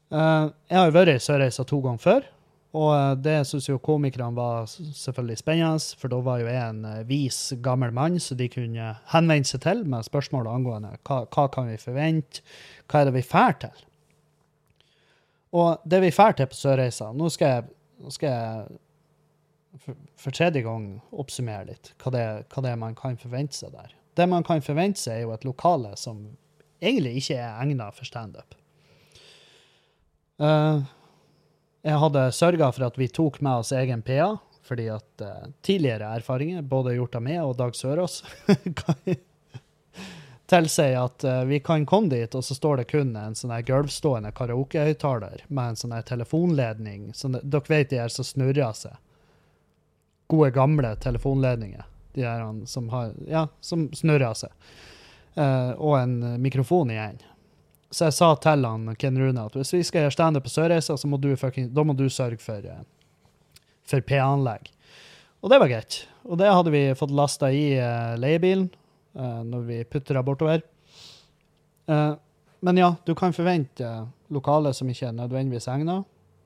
[0.09, 2.29] Uh, jeg har jo vært i Sørreisa to ganger før,
[2.77, 6.83] og eh, det syns jo komikerne var selvfølgelig spennende, for da var jo jeg en
[6.85, 11.47] eh, vis, gammel mann, så de kunne henvende seg til med spørsmål angående hva, hva
[11.53, 12.45] kan vi forvente,
[12.87, 13.85] hva er det vi drar til?
[15.57, 17.69] Og det vi drar til på Sørreisa Nå skal jeg,
[17.99, 18.79] nå skal jeg
[19.83, 23.75] for, for tredje gang oppsummere litt hva det, hva det er man kan forvente seg
[23.75, 23.95] der.
[24.19, 26.25] Det man kan forvente seg, er jo et lokale som
[26.83, 28.57] egentlig ikke er egnet for standup.
[30.39, 30.83] Uh,
[31.87, 34.33] jeg hadde sørga for at vi tok med oss egen PA,
[34.67, 38.21] fordi at uh, tidligere erfaringer, både gjort av meg og Dag Sørås,
[40.49, 43.67] tilsier at uh, vi kan komme dit, og så står det kun en sånn her
[43.69, 47.11] gulvstående karaokehøyttaler med en sånn her telefonledning.
[47.15, 48.97] Sånn, dere vet de her som snurrer seg.
[50.33, 51.85] Gode, gamle telefonledninger.
[52.17, 54.55] De her som, har, ja, som snurrer seg.
[55.37, 57.21] Uh, og en mikrofon igjen.
[57.93, 60.97] Så jeg sa til han, Ken Rune at hvis vi skal gjøre standup på Sørreisa,
[60.97, 64.73] så må du, fucking, da må du sørge for, uh, for P-anlegg.
[65.45, 66.03] Og det var greit.
[66.25, 68.71] Og det hadde vi fått lasta i uh, leiebilen
[69.19, 70.63] når vi putter det bortover.
[71.91, 72.13] Eh,
[72.61, 76.03] men ja, du kan forvente lokaler lokale som ikke er nødvendigvis egna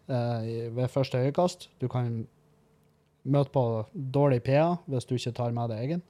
[0.06, 1.70] ved første øyekast.
[1.80, 2.26] Du kan
[3.22, 3.62] møte på
[3.92, 6.02] dårlig PA hvis du ikke tar med deg egen.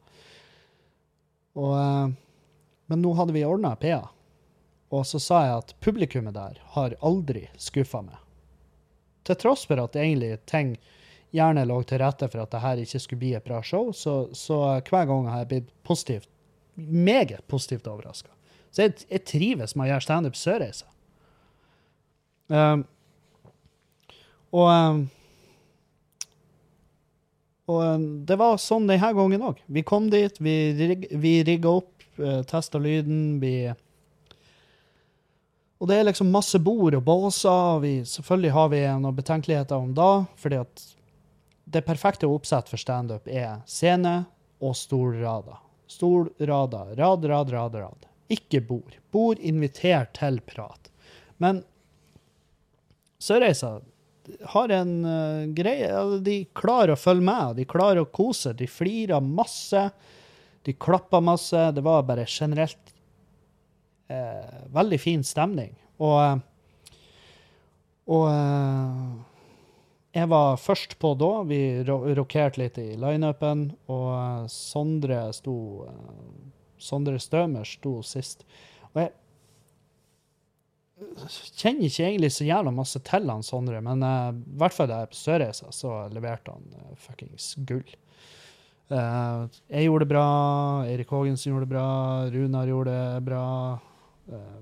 [1.58, 2.08] Og, eh,
[2.88, 4.02] men nå hadde vi ordna PA.
[4.92, 8.18] Og så sa jeg at publikummet der har aldri skuffa meg.
[9.24, 10.74] Til tross for at egentlig ting
[11.32, 14.26] gjerne lå til rette for at det her ikke skulle bli et bra show, så,
[14.36, 16.28] så hver gang har jeg blitt positivt,
[16.74, 18.30] meget positivt overraska.
[18.72, 20.86] Så jeg, jeg trives med å gjøre standup sørreise.
[22.52, 22.86] Um,
[24.52, 25.02] og um,
[27.70, 29.60] og um, det var sånn denne gangen òg.
[29.70, 33.72] Vi kom dit, vi, rig, vi rigga opp, uh, testa lyden, vi
[35.82, 37.80] Og det er liksom masse bord og båser.
[37.82, 40.84] Vi, selvfølgelig har vi noen betenkeligheter om da, fordi at
[41.72, 44.24] det perfekte oppsett for standup er scene
[44.62, 45.58] og stolrader.
[45.93, 46.95] Stolrader.
[46.99, 48.09] Rad, rad, rad, rad.
[48.32, 48.97] Ikke bord.
[49.12, 50.90] Bord inviterer til prat.
[51.43, 51.62] Men
[53.22, 53.76] Sørreisa
[54.53, 55.90] har en uh, greie
[56.22, 58.55] De klarer å følge med, de klarer å kose.
[58.57, 59.82] De flirer masse.
[60.62, 61.64] De klapper masse.
[61.74, 62.95] Det var bare generelt
[64.11, 65.74] uh, veldig fin stemning.
[66.03, 66.97] Og, uh,
[68.12, 69.32] og
[70.12, 71.30] jeg var først på da.
[71.48, 75.56] Vi rokerte litt i lineupen, og Sondre sto
[76.82, 78.44] Sondre Stømer sto sist.
[78.92, 79.12] Og jeg
[81.58, 85.02] kjenner ikke egentlig så jævla masse til han Sondre, men uh, i hvert fall da
[85.02, 87.86] jeg på Sørreisa, så leverte han uh, fuckings gull.
[88.92, 90.26] Uh, jeg gjorde det bra,
[90.90, 91.86] Erik Haagensen gjorde det bra,
[92.34, 93.46] Runar gjorde det bra.
[94.28, 94.60] Uh,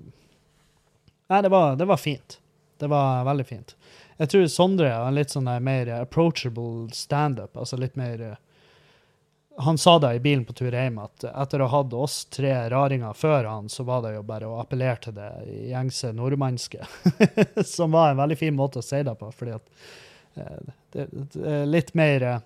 [1.33, 2.39] nei, det var, det var, fint.
[2.81, 3.75] Det var veldig fint.
[4.21, 8.35] Jeg tror Sondre er en litt sånn mer approachable standup, altså litt mer uh,
[9.57, 12.53] han sa det i bilen på tur hjem, at etter å ha hatt oss tre
[12.71, 15.31] raringer før han, så var det jo bare å appellere til det
[15.69, 16.87] gjengse nordmannske.
[17.75, 19.67] Som var en veldig fin måte å si det på, fordi at
[20.39, 21.07] eh, det,
[21.41, 22.39] er litt mer eh,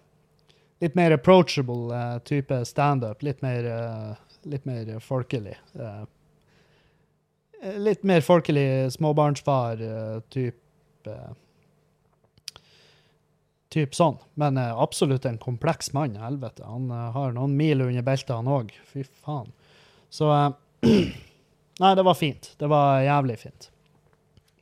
[0.83, 1.95] Litt mer approachable
[2.27, 3.21] type standup.
[3.23, 3.63] Litt, mer,
[4.43, 5.53] litt mer folkelig.
[7.79, 11.15] Litt mer folkelig småbarnsfar-type
[13.75, 14.15] Typ sånn.
[14.39, 16.15] Men uh, absolutt en kompleks mann.
[16.15, 16.63] helvete.
[16.63, 18.69] Han uh, har noen mil under beltet, han òg.
[18.87, 19.49] Fy faen.
[20.07, 20.53] Så uh,
[21.83, 22.53] Nei, det var fint.
[22.55, 23.67] Det var jævlig fint.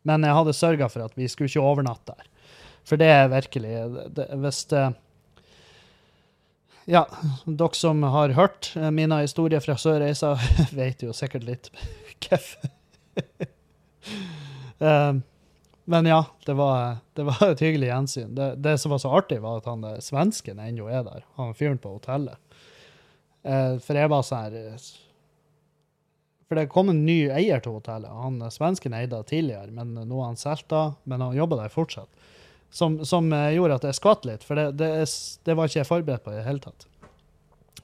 [0.02, 2.32] Men jeg hadde sørga for at vi skulle ikke overnatte der.
[2.84, 3.76] For det er virkelig
[4.42, 4.82] Hvis det,
[6.90, 7.06] Ja,
[7.46, 10.34] dere som har hørt mine historier fra Sørreisa,
[10.80, 11.70] vet jo sikkert litt
[12.26, 12.74] hvorfor.
[15.86, 18.36] Men ja, det var, det var, et hyggelig gjensyn.
[18.36, 21.26] Det, det, som var så artig, var at han svensken ennå er der.
[21.40, 22.40] Han fyren på hotellet.
[23.44, 24.86] Eh, for jeg var sånn her eh,
[26.48, 28.12] For det kom en ny eier til hotellet.
[28.24, 30.86] Han svensken eide det tidligere, men nå har han solgt det.
[31.04, 32.10] Men han jobber der fortsatt.
[32.74, 34.88] Som, som, eh, gjorde at jeg skvatt litt, for det, det,
[35.46, 36.88] det, var ikke jeg forberedt på i det hele tatt.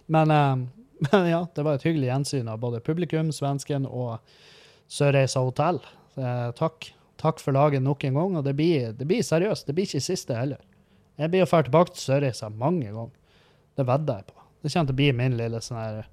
[0.07, 0.55] Men, eh,
[1.11, 4.17] men, ja, det var et hyggelig gjensyn av både publikum, svensken og
[4.89, 5.83] Sørreisa hotell.
[6.17, 6.89] Eh, takk.
[7.19, 8.37] Takk for laget nok en gang.
[8.39, 9.67] Og det blir, det blir seriøst.
[9.67, 10.61] Det blir ikke siste heller.
[11.19, 13.15] Jeg blir å dra tilbake til Sørreisa mange ganger.
[13.75, 14.37] Det vedder jeg på.
[14.59, 16.03] Det kommer til å bli min lille sånn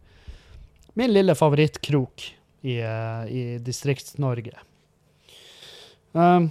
[0.96, 2.24] Min lille favorittkrok
[2.66, 4.54] i, uh, i Distrikts-Norge.
[6.16, 6.48] Um,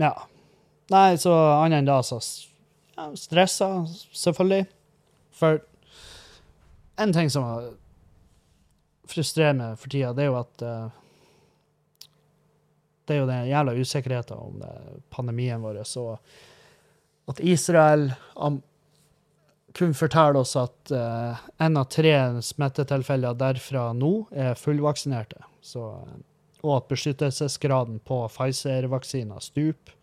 [0.00, 0.14] ja.
[0.88, 2.16] Nei, så annet enn da, så
[2.96, 3.68] ja, stressa,
[4.16, 4.64] selvfølgelig.
[5.36, 5.60] For
[6.98, 7.68] en ting som
[9.08, 10.88] frustrerer meg for tida, det er jo at uh,
[13.08, 14.62] det er jo den jævla usikkerheten om
[15.10, 15.80] pandemien vår.
[15.88, 16.10] Så
[17.28, 18.10] at Israel
[19.78, 25.42] kunne fortelle oss at uh, en av tre smittetilfeller derfra nå er fullvaksinerte.
[25.60, 25.84] Så,
[26.64, 29.94] og at beskyttelsesgraden på Pfizer-vaksiner stuper.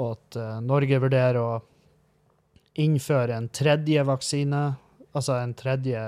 [0.00, 1.60] Og at uh, Norge vurderer å
[2.80, 4.62] innføre en tredje vaksine,
[5.12, 6.00] altså en tredje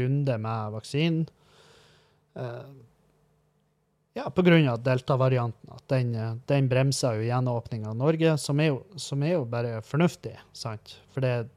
[0.00, 1.28] runde med vaksinen.
[2.34, 2.64] Uh,
[4.14, 4.76] ja, pga.
[4.76, 5.70] delta-varianten.
[5.70, 9.80] At den, den bremser jo gjenåpninga av Norge, som er, jo, som er, jo, bare
[9.86, 10.36] fornuftig.
[10.52, 10.96] sant?
[11.14, 11.48] For det,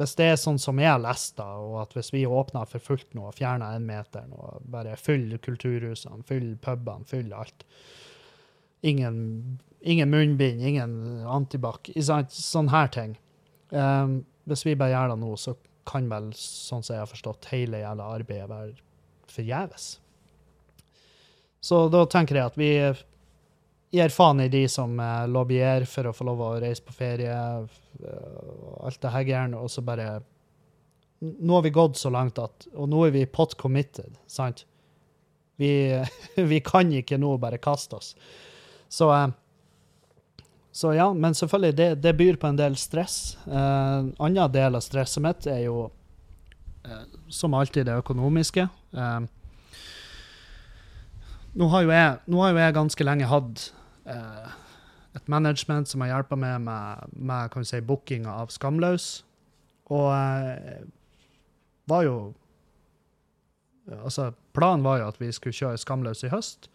[0.00, 2.82] hvis det er sånn som jeg har lest, da, og at hvis vi åpner for
[2.82, 7.68] fullt nå og fjerner en meter og bare fyller kulturhusene, fyller pubene, fyller alt
[8.84, 9.14] Ingen,
[9.80, 13.14] ingen munnbind, ingen antibac, sånne her ting.
[13.72, 15.54] Um, hvis vi bare gjør det nå, så
[15.88, 18.74] kan vel, sånn som jeg har forstått, hele jævla arbeidet være
[19.32, 19.86] forgjeves.
[21.64, 22.70] Så da tenker jeg at vi
[23.94, 27.34] gir faen i de som uh, lobbyer for å få lov å reise på ferie,
[28.04, 30.20] og alt det her gærne, og så bare
[31.24, 34.64] Nå har vi gått så langt at Og nå er vi pot committed, sant?
[35.56, 35.70] Vi,
[36.52, 38.10] vi kan ikke nå bare kaste oss.
[38.92, 39.30] Så uh,
[40.74, 43.36] så ja, men selvfølgelig, det, det byr på en del stress.
[43.46, 45.84] En uh, annen del av stresset mitt er jo
[46.82, 48.64] eh, som alltid det økonomiske.
[48.90, 49.20] Eh,
[51.54, 53.64] nå, har jeg, nå har jo jeg ganske lenge hatt
[54.10, 54.54] eh,
[55.14, 59.08] et management som har hjulpet meg med, med kan vi si, bookinga av Skamløs.
[59.94, 60.82] Og eh,
[61.90, 62.16] var jo
[63.84, 66.70] Altså, planen var jo at vi skulle kjøre Skamløs i høst.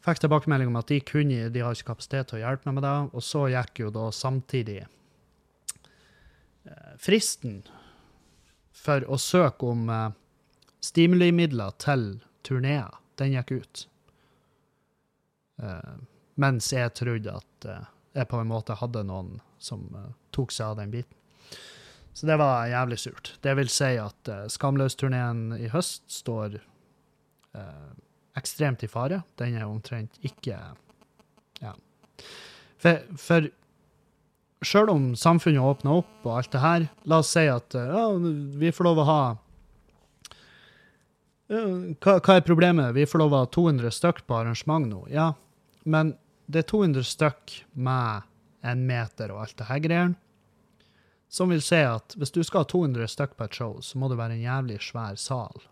[0.00, 2.86] Fikk tilbakemelding om at de kunne, de har ikke kapasitet til å hjelpe meg med
[2.86, 2.94] det.
[3.12, 4.78] Og så gikk jo da samtidig
[6.64, 7.58] eh, fristen
[8.76, 10.14] for å søke om eh,
[10.84, 12.06] stimulimidler til
[12.46, 13.82] turneer, den gikk ut.
[15.62, 15.96] Uh,
[16.40, 17.84] mens jeg trodde at uh,
[18.16, 21.12] jeg på en måte hadde noen som uh, tok seg av den biten.
[22.16, 23.34] Så det var jævlig surt.
[23.44, 26.60] Det vil si at uh, Skamløs-turneen i høst står
[28.36, 29.22] ekstremt i fare.
[29.40, 30.58] Den er omtrent ikke
[31.64, 31.70] Ja.
[32.76, 33.46] For, for
[34.60, 38.02] sjøl om samfunnet åpner opp og alt det her, la oss si at ja,
[38.60, 39.22] vi får lov å ha
[41.48, 42.94] hva, hva er problemet?
[42.96, 45.04] Vi får lov ha 200 stykk på arrangement nå.
[45.12, 45.32] Ja,
[45.84, 46.16] men
[46.46, 48.26] det er 200 stykk med
[48.66, 50.18] en meter og alt det her greiene.
[51.28, 54.10] Som vil si at hvis du skal ha 200 stykk på et show, så må
[54.10, 55.64] det være en jævlig svær sal.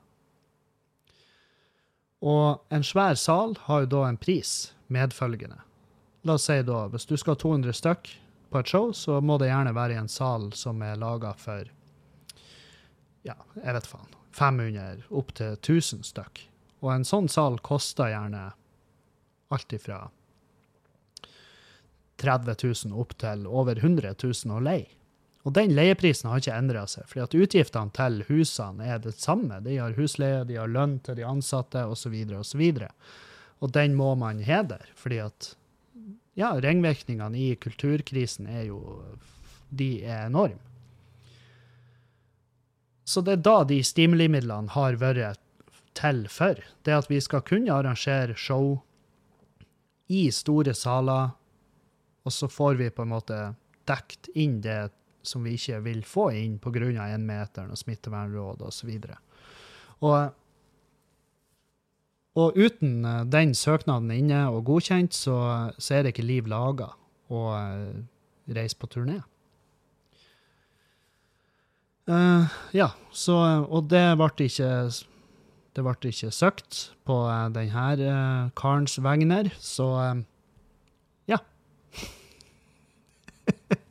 [2.24, 5.60] Og en svær sal har jo da en pris medfølgende.
[6.24, 8.10] La oss si da, hvis du skal ha 200 stykk
[8.50, 11.70] på et show, så må det gjerne være i en sal som er laga for
[13.24, 16.44] ja, jeg vet faen, 500 opp til 1000 stykk.
[16.84, 18.50] Og en sånn sal koster gjerne
[19.54, 20.02] alt ifra
[22.20, 22.56] 30
[22.90, 24.90] 000 opp til over 100 000 å leie.
[25.44, 29.58] Og den leieprisen har ikke endra seg, fordi at utgiftene til husene er det samme.
[29.64, 32.62] De har husleie, de har lønn til de ansatte, osv., osv.
[33.60, 35.50] Og den må man hedre, fordi at
[36.34, 38.80] ja, ringvirkningene i kulturkrisen er jo
[39.74, 40.60] De er enorme.
[43.04, 45.40] Så det er da de stimulimidlene har vært
[45.94, 46.58] til for.
[46.84, 48.78] Det at vi skal kunne arrangere show
[50.08, 51.34] i store saler,
[52.24, 53.40] og så får vi på en måte
[53.88, 54.88] dekt inn det
[55.24, 57.08] som vi ikke vil få inn pga.
[57.08, 58.90] énmeteren og smittevernråd osv.
[60.00, 60.32] Og,
[62.36, 66.92] og uten eh, den søknaden inne og godkjent, så, så er det ikke liv laga
[67.32, 68.02] å uh,
[68.52, 69.22] reise på turné.
[72.04, 72.44] Uh,
[72.76, 73.34] ja, så
[73.72, 74.70] Og det ble ikke
[75.74, 79.88] det ble ikke søkt på uh, denne uh, karens vegner, så
[81.26, 81.38] ja.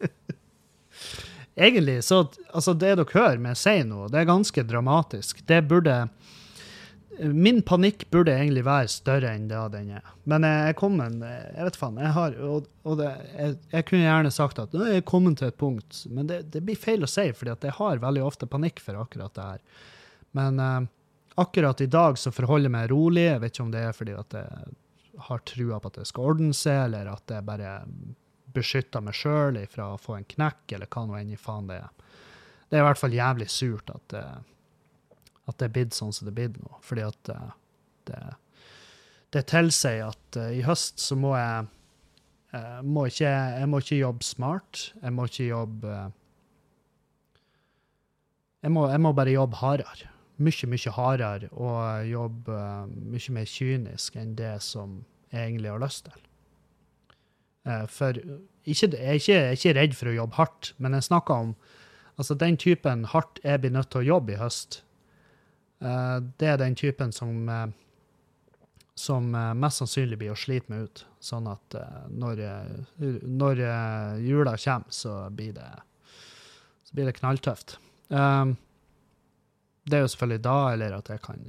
[1.57, 5.43] Egentlig, så altså Det dere hører meg si nå, det er ganske dramatisk.
[5.49, 6.07] Det burde
[7.19, 10.07] Min panikk burde egentlig være større enn det den er.
[10.29, 11.99] Men jeg kom en, Jeg vet faen.
[12.01, 15.51] Jeg har Og, og det, jeg, jeg, kunne gjerne sagt at jeg er kommet til
[15.51, 18.81] et punkt, men det, det blir feil å si, fordi jeg har veldig ofte panikk
[18.81, 19.61] for akkurat det her.
[20.33, 20.89] Men uh,
[21.35, 23.27] akkurat i dag så forholder jeg meg rolig.
[23.27, 24.73] Jeg vet ikke om det er fordi at jeg
[25.27, 27.75] har trua på at det skal ordne seg, eller at jeg bare
[28.53, 31.79] beskytter meg sjøl fra å få en knekk, eller hva nå enn i faen det
[31.81, 31.93] er.
[32.69, 34.23] Det er i hvert fall jævlig surt at, det,
[35.49, 36.79] at det er blitt sånn som det er blitt nå.
[36.85, 37.37] Fordi at det,
[38.09, 38.19] det,
[39.35, 41.69] det tilsier at uh, i høst så må jeg
[42.55, 44.83] uh, må ikke, Jeg må ikke jobbe smart.
[45.01, 46.11] Jeg må ikke jobbe uh,
[48.63, 50.09] jeg, må, jeg må bare jobbe hardere.
[50.43, 55.01] Mye, mye hardere og jobbe mye mer kynisk enn det som
[55.33, 56.23] jeg egentlig har lyst til.
[57.67, 60.95] Eh, for ikke, jeg, er ikke, jeg er ikke redd for å jobbe hardt, men
[60.97, 61.53] jeg snakker om
[62.19, 64.81] altså den typen hardt jeg blir nødt til å jobbe i høst.
[65.83, 67.67] Eh, det er den typen som, eh,
[68.95, 69.29] som
[69.59, 71.05] mest sannsynlig blir å slite meg ut.
[71.23, 71.75] Sånn at
[72.11, 72.41] når,
[73.25, 73.61] når
[74.21, 75.69] jula kommer, så blir det,
[76.83, 77.77] så blir det knalltøft.
[78.09, 81.41] Det er jo selvfølgelig da, eller at jeg kan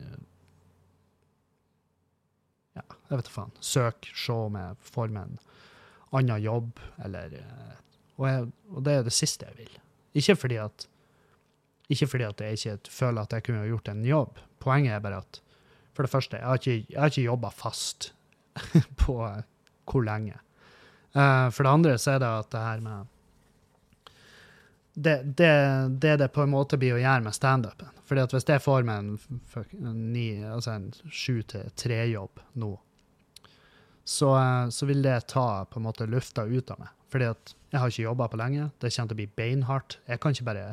[2.74, 3.55] ja, jeg vet da faen.
[3.62, 5.39] Søk, se om jeg får meg en
[6.14, 7.76] annen jobb, eller eh,
[8.16, 9.78] og, jeg, og, det er det siste jeg vil.
[10.18, 10.87] Ikke fordi at
[11.93, 14.39] ikke fordi at jeg ikke føler at jeg kunne gjort en jobb.
[14.61, 15.41] Poenget er bare at
[15.95, 18.12] for det første, jeg har ikke, jeg ikke jobba fast
[19.03, 19.18] på
[19.85, 20.39] hvor lenge.
[21.14, 23.11] Uh, for det andre så er det at det her med
[24.95, 25.53] det, det,
[26.01, 27.91] det, det på en måte blir å gjøre med standupen.
[28.07, 29.41] Fordi at hvis jeg får meg en,
[29.82, 30.03] en,
[30.55, 32.70] altså en sju til tre-jobb nå,
[34.05, 36.93] så, eh, så, vil det ta på en måte lufta ut av meg.
[37.11, 38.68] Fordi at jeg har ikke jobba på lenge.
[38.78, 39.99] Det kommer til å bli beinhardt.
[40.07, 40.66] Jeg kan ikke bare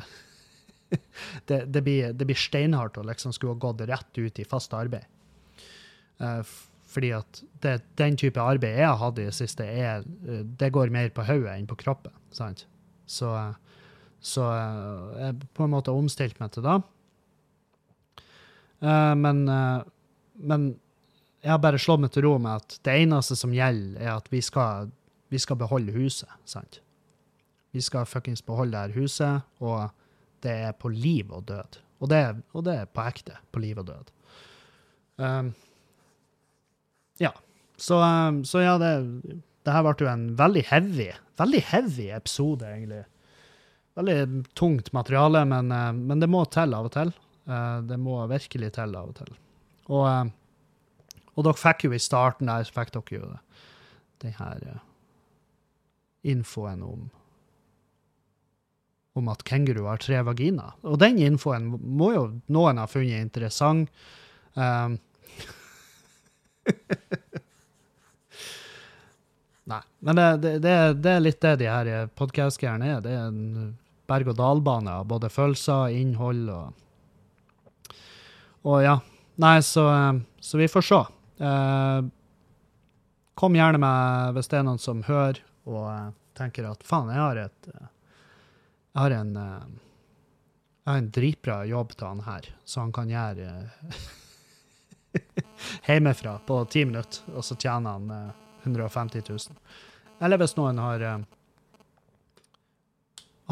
[1.48, 4.74] det, det, blir, det, blir, steinhardt å liksom skulle ha gått rett ut i fast
[4.76, 5.08] arbeid.
[6.22, 6.42] Uh,
[6.92, 10.72] fordi at det, den type arbeid jeg har hatt i det siste, er, uh, det
[10.74, 12.14] går mer på hodet enn på kroppen.
[12.34, 12.66] sant?
[13.06, 13.30] Så,
[14.22, 14.48] så
[15.18, 16.78] jeg på en måte omstilt meg til det.
[18.82, 19.82] Uh, men, uh,
[20.42, 20.72] men
[21.42, 24.28] jeg har bare slått meg til ro med at det eneste som gjelder, er at
[24.30, 24.92] vi skal,
[25.30, 26.30] vi skal beholde huset.
[26.44, 26.80] sant?
[27.72, 29.90] Vi skal fuckings beholde det her huset, og
[30.42, 31.78] det er på liv og død.
[32.02, 32.22] Og det,
[32.56, 33.38] og det er på ekte.
[33.54, 34.10] På liv og død.
[35.22, 35.52] Um,
[37.22, 37.30] ja.
[37.78, 38.92] Så, um, så ja, det,
[39.62, 41.08] det her ble jo en veldig heavy,
[41.40, 43.04] veldig heavy episode, egentlig.
[43.98, 47.14] Veldig tungt materiale, men, uh, men det må til av og til.
[47.46, 49.34] Uh, det må virkelig til av og til.
[49.90, 53.40] Og, uh, og dere fikk jo i starten der, så fikk dere jo det.
[54.22, 54.82] den her eh,
[56.22, 57.10] infoen om
[59.18, 60.72] om at kenguru har tre vaginer.
[60.88, 63.90] Og den infoen må jo noen ha funnet interessant.
[64.54, 64.98] Um,
[69.64, 70.58] Nei, men det, det,
[71.02, 73.00] det, er- litt det de her podkast-greiene er.
[73.04, 73.76] Det er en
[74.10, 76.66] berg-og-dal-bane av både følelser, innhold og
[78.62, 78.96] Og ja.
[79.42, 80.98] Nei, så, eh, så vi får se.
[81.42, 82.02] Uh,
[83.34, 87.18] kom gjerne med hvis det er noen som hører og uh, tenker at faen, jeg
[87.18, 87.88] har et eh,
[88.92, 89.70] Jeg har en eh,
[90.82, 94.08] jeg har en dritbra jobb til han her, så han kan gjøre eh,
[95.86, 99.62] hjemmefra på ti minutter, og så tjener han eh, 150 000.
[100.22, 101.22] Eller hvis noen har eh,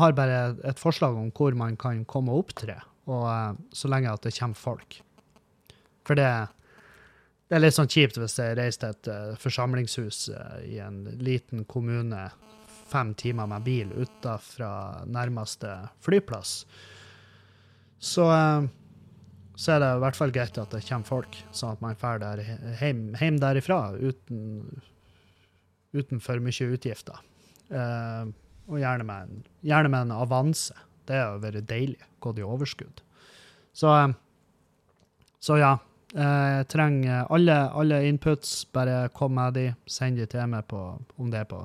[0.01, 2.80] har bare et forslag om hvor man kan komme og opptre,
[3.11, 5.01] og eh, så lenge at det kommer folk.
[6.07, 6.30] For det,
[7.47, 11.05] det er litt sånn kjipt hvis jeg reiser til et eh, forsamlingshus eh, i en
[11.20, 12.28] liten kommune
[12.91, 14.72] fem timer med bil utafra
[15.07, 15.72] nærmeste
[16.05, 16.64] flyplass.
[18.01, 18.68] Så, eh,
[19.61, 22.22] så er det i hvert fall greit at det kommer folk, sånn at man drar
[22.22, 22.45] der,
[22.80, 24.80] hjem, hjem derifra uten,
[25.93, 27.20] uten for mye utgifter.
[27.70, 28.30] Eh,
[28.70, 30.74] og gjerne med, en, gjerne med en avanse.
[31.09, 31.99] Det har vært deilig.
[32.22, 33.03] Gått i overskudd.
[33.76, 34.12] Så, eh,
[35.41, 35.72] så ja.
[36.14, 38.64] eh, Jeg trenger alle, alle inputs.
[38.72, 39.66] Bare kom med de.
[39.91, 40.80] Send de til meg på,
[41.18, 41.64] om det er på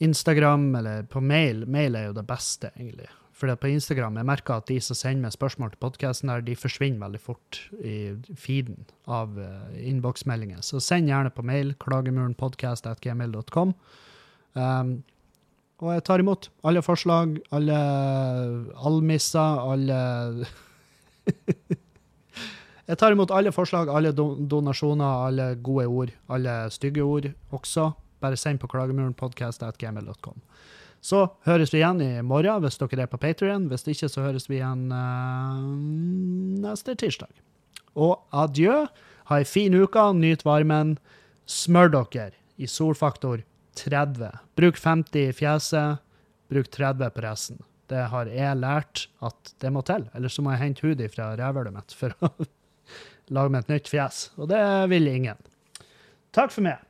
[0.00, 1.66] Instagram eller på mail.
[1.68, 3.08] Mail er jo det beste, egentlig.
[3.40, 7.00] For på Instagram jeg merker at de som sender meg spørsmål til podkasten, de forsvinner
[7.00, 9.46] veldig fort i feeden av uh,
[9.80, 10.60] innboksmeldinger.
[10.64, 13.72] Så send gjerne på mail klagemurenpodkast.gmail.com.
[14.60, 14.92] Um,
[15.80, 17.78] og jeg tar imot alle forslag, alle
[18.76, 20.00] almisser, alle
[22.90, 27.92] Jeg tar imot alle forslag, alle donasjoner, alle gode ord, alle stygge ord også.
[28.20, 30.40] Bare send på klagemurenpodkast.gmil.com.
[31.00, 33.68] Så høres vi igjen i morgen hvis dere er på Patrion.
[33.70, 35.62] Hvis ikke, så høres vi igjen uh,
[36.60, 37.32] neste tirsdag.
[37.96, 38.84] Og adjø.
[39.30, 40.98] Ha ei fin uke, nyt varmen.
[41.48, 43.42] Smør dere i solfaktor
[43.80, 44.28] 30.
[44.58, 46.02] Bruk 50 i fjeset,
[46.52, 47.62] bruk 30 på resten.
[47.90, 50.04] Det har jeg lært at det må til.
[50.14, 52.30] Ellers så må jeg hente hud fra rævhølet mitt for å
[53.34, 54.28] lage meg et nytt fjes.
[54.38, 54.62] Og det
[54.92, 55.40] vil ingen.
[56.36, 56.84] Takk for meg.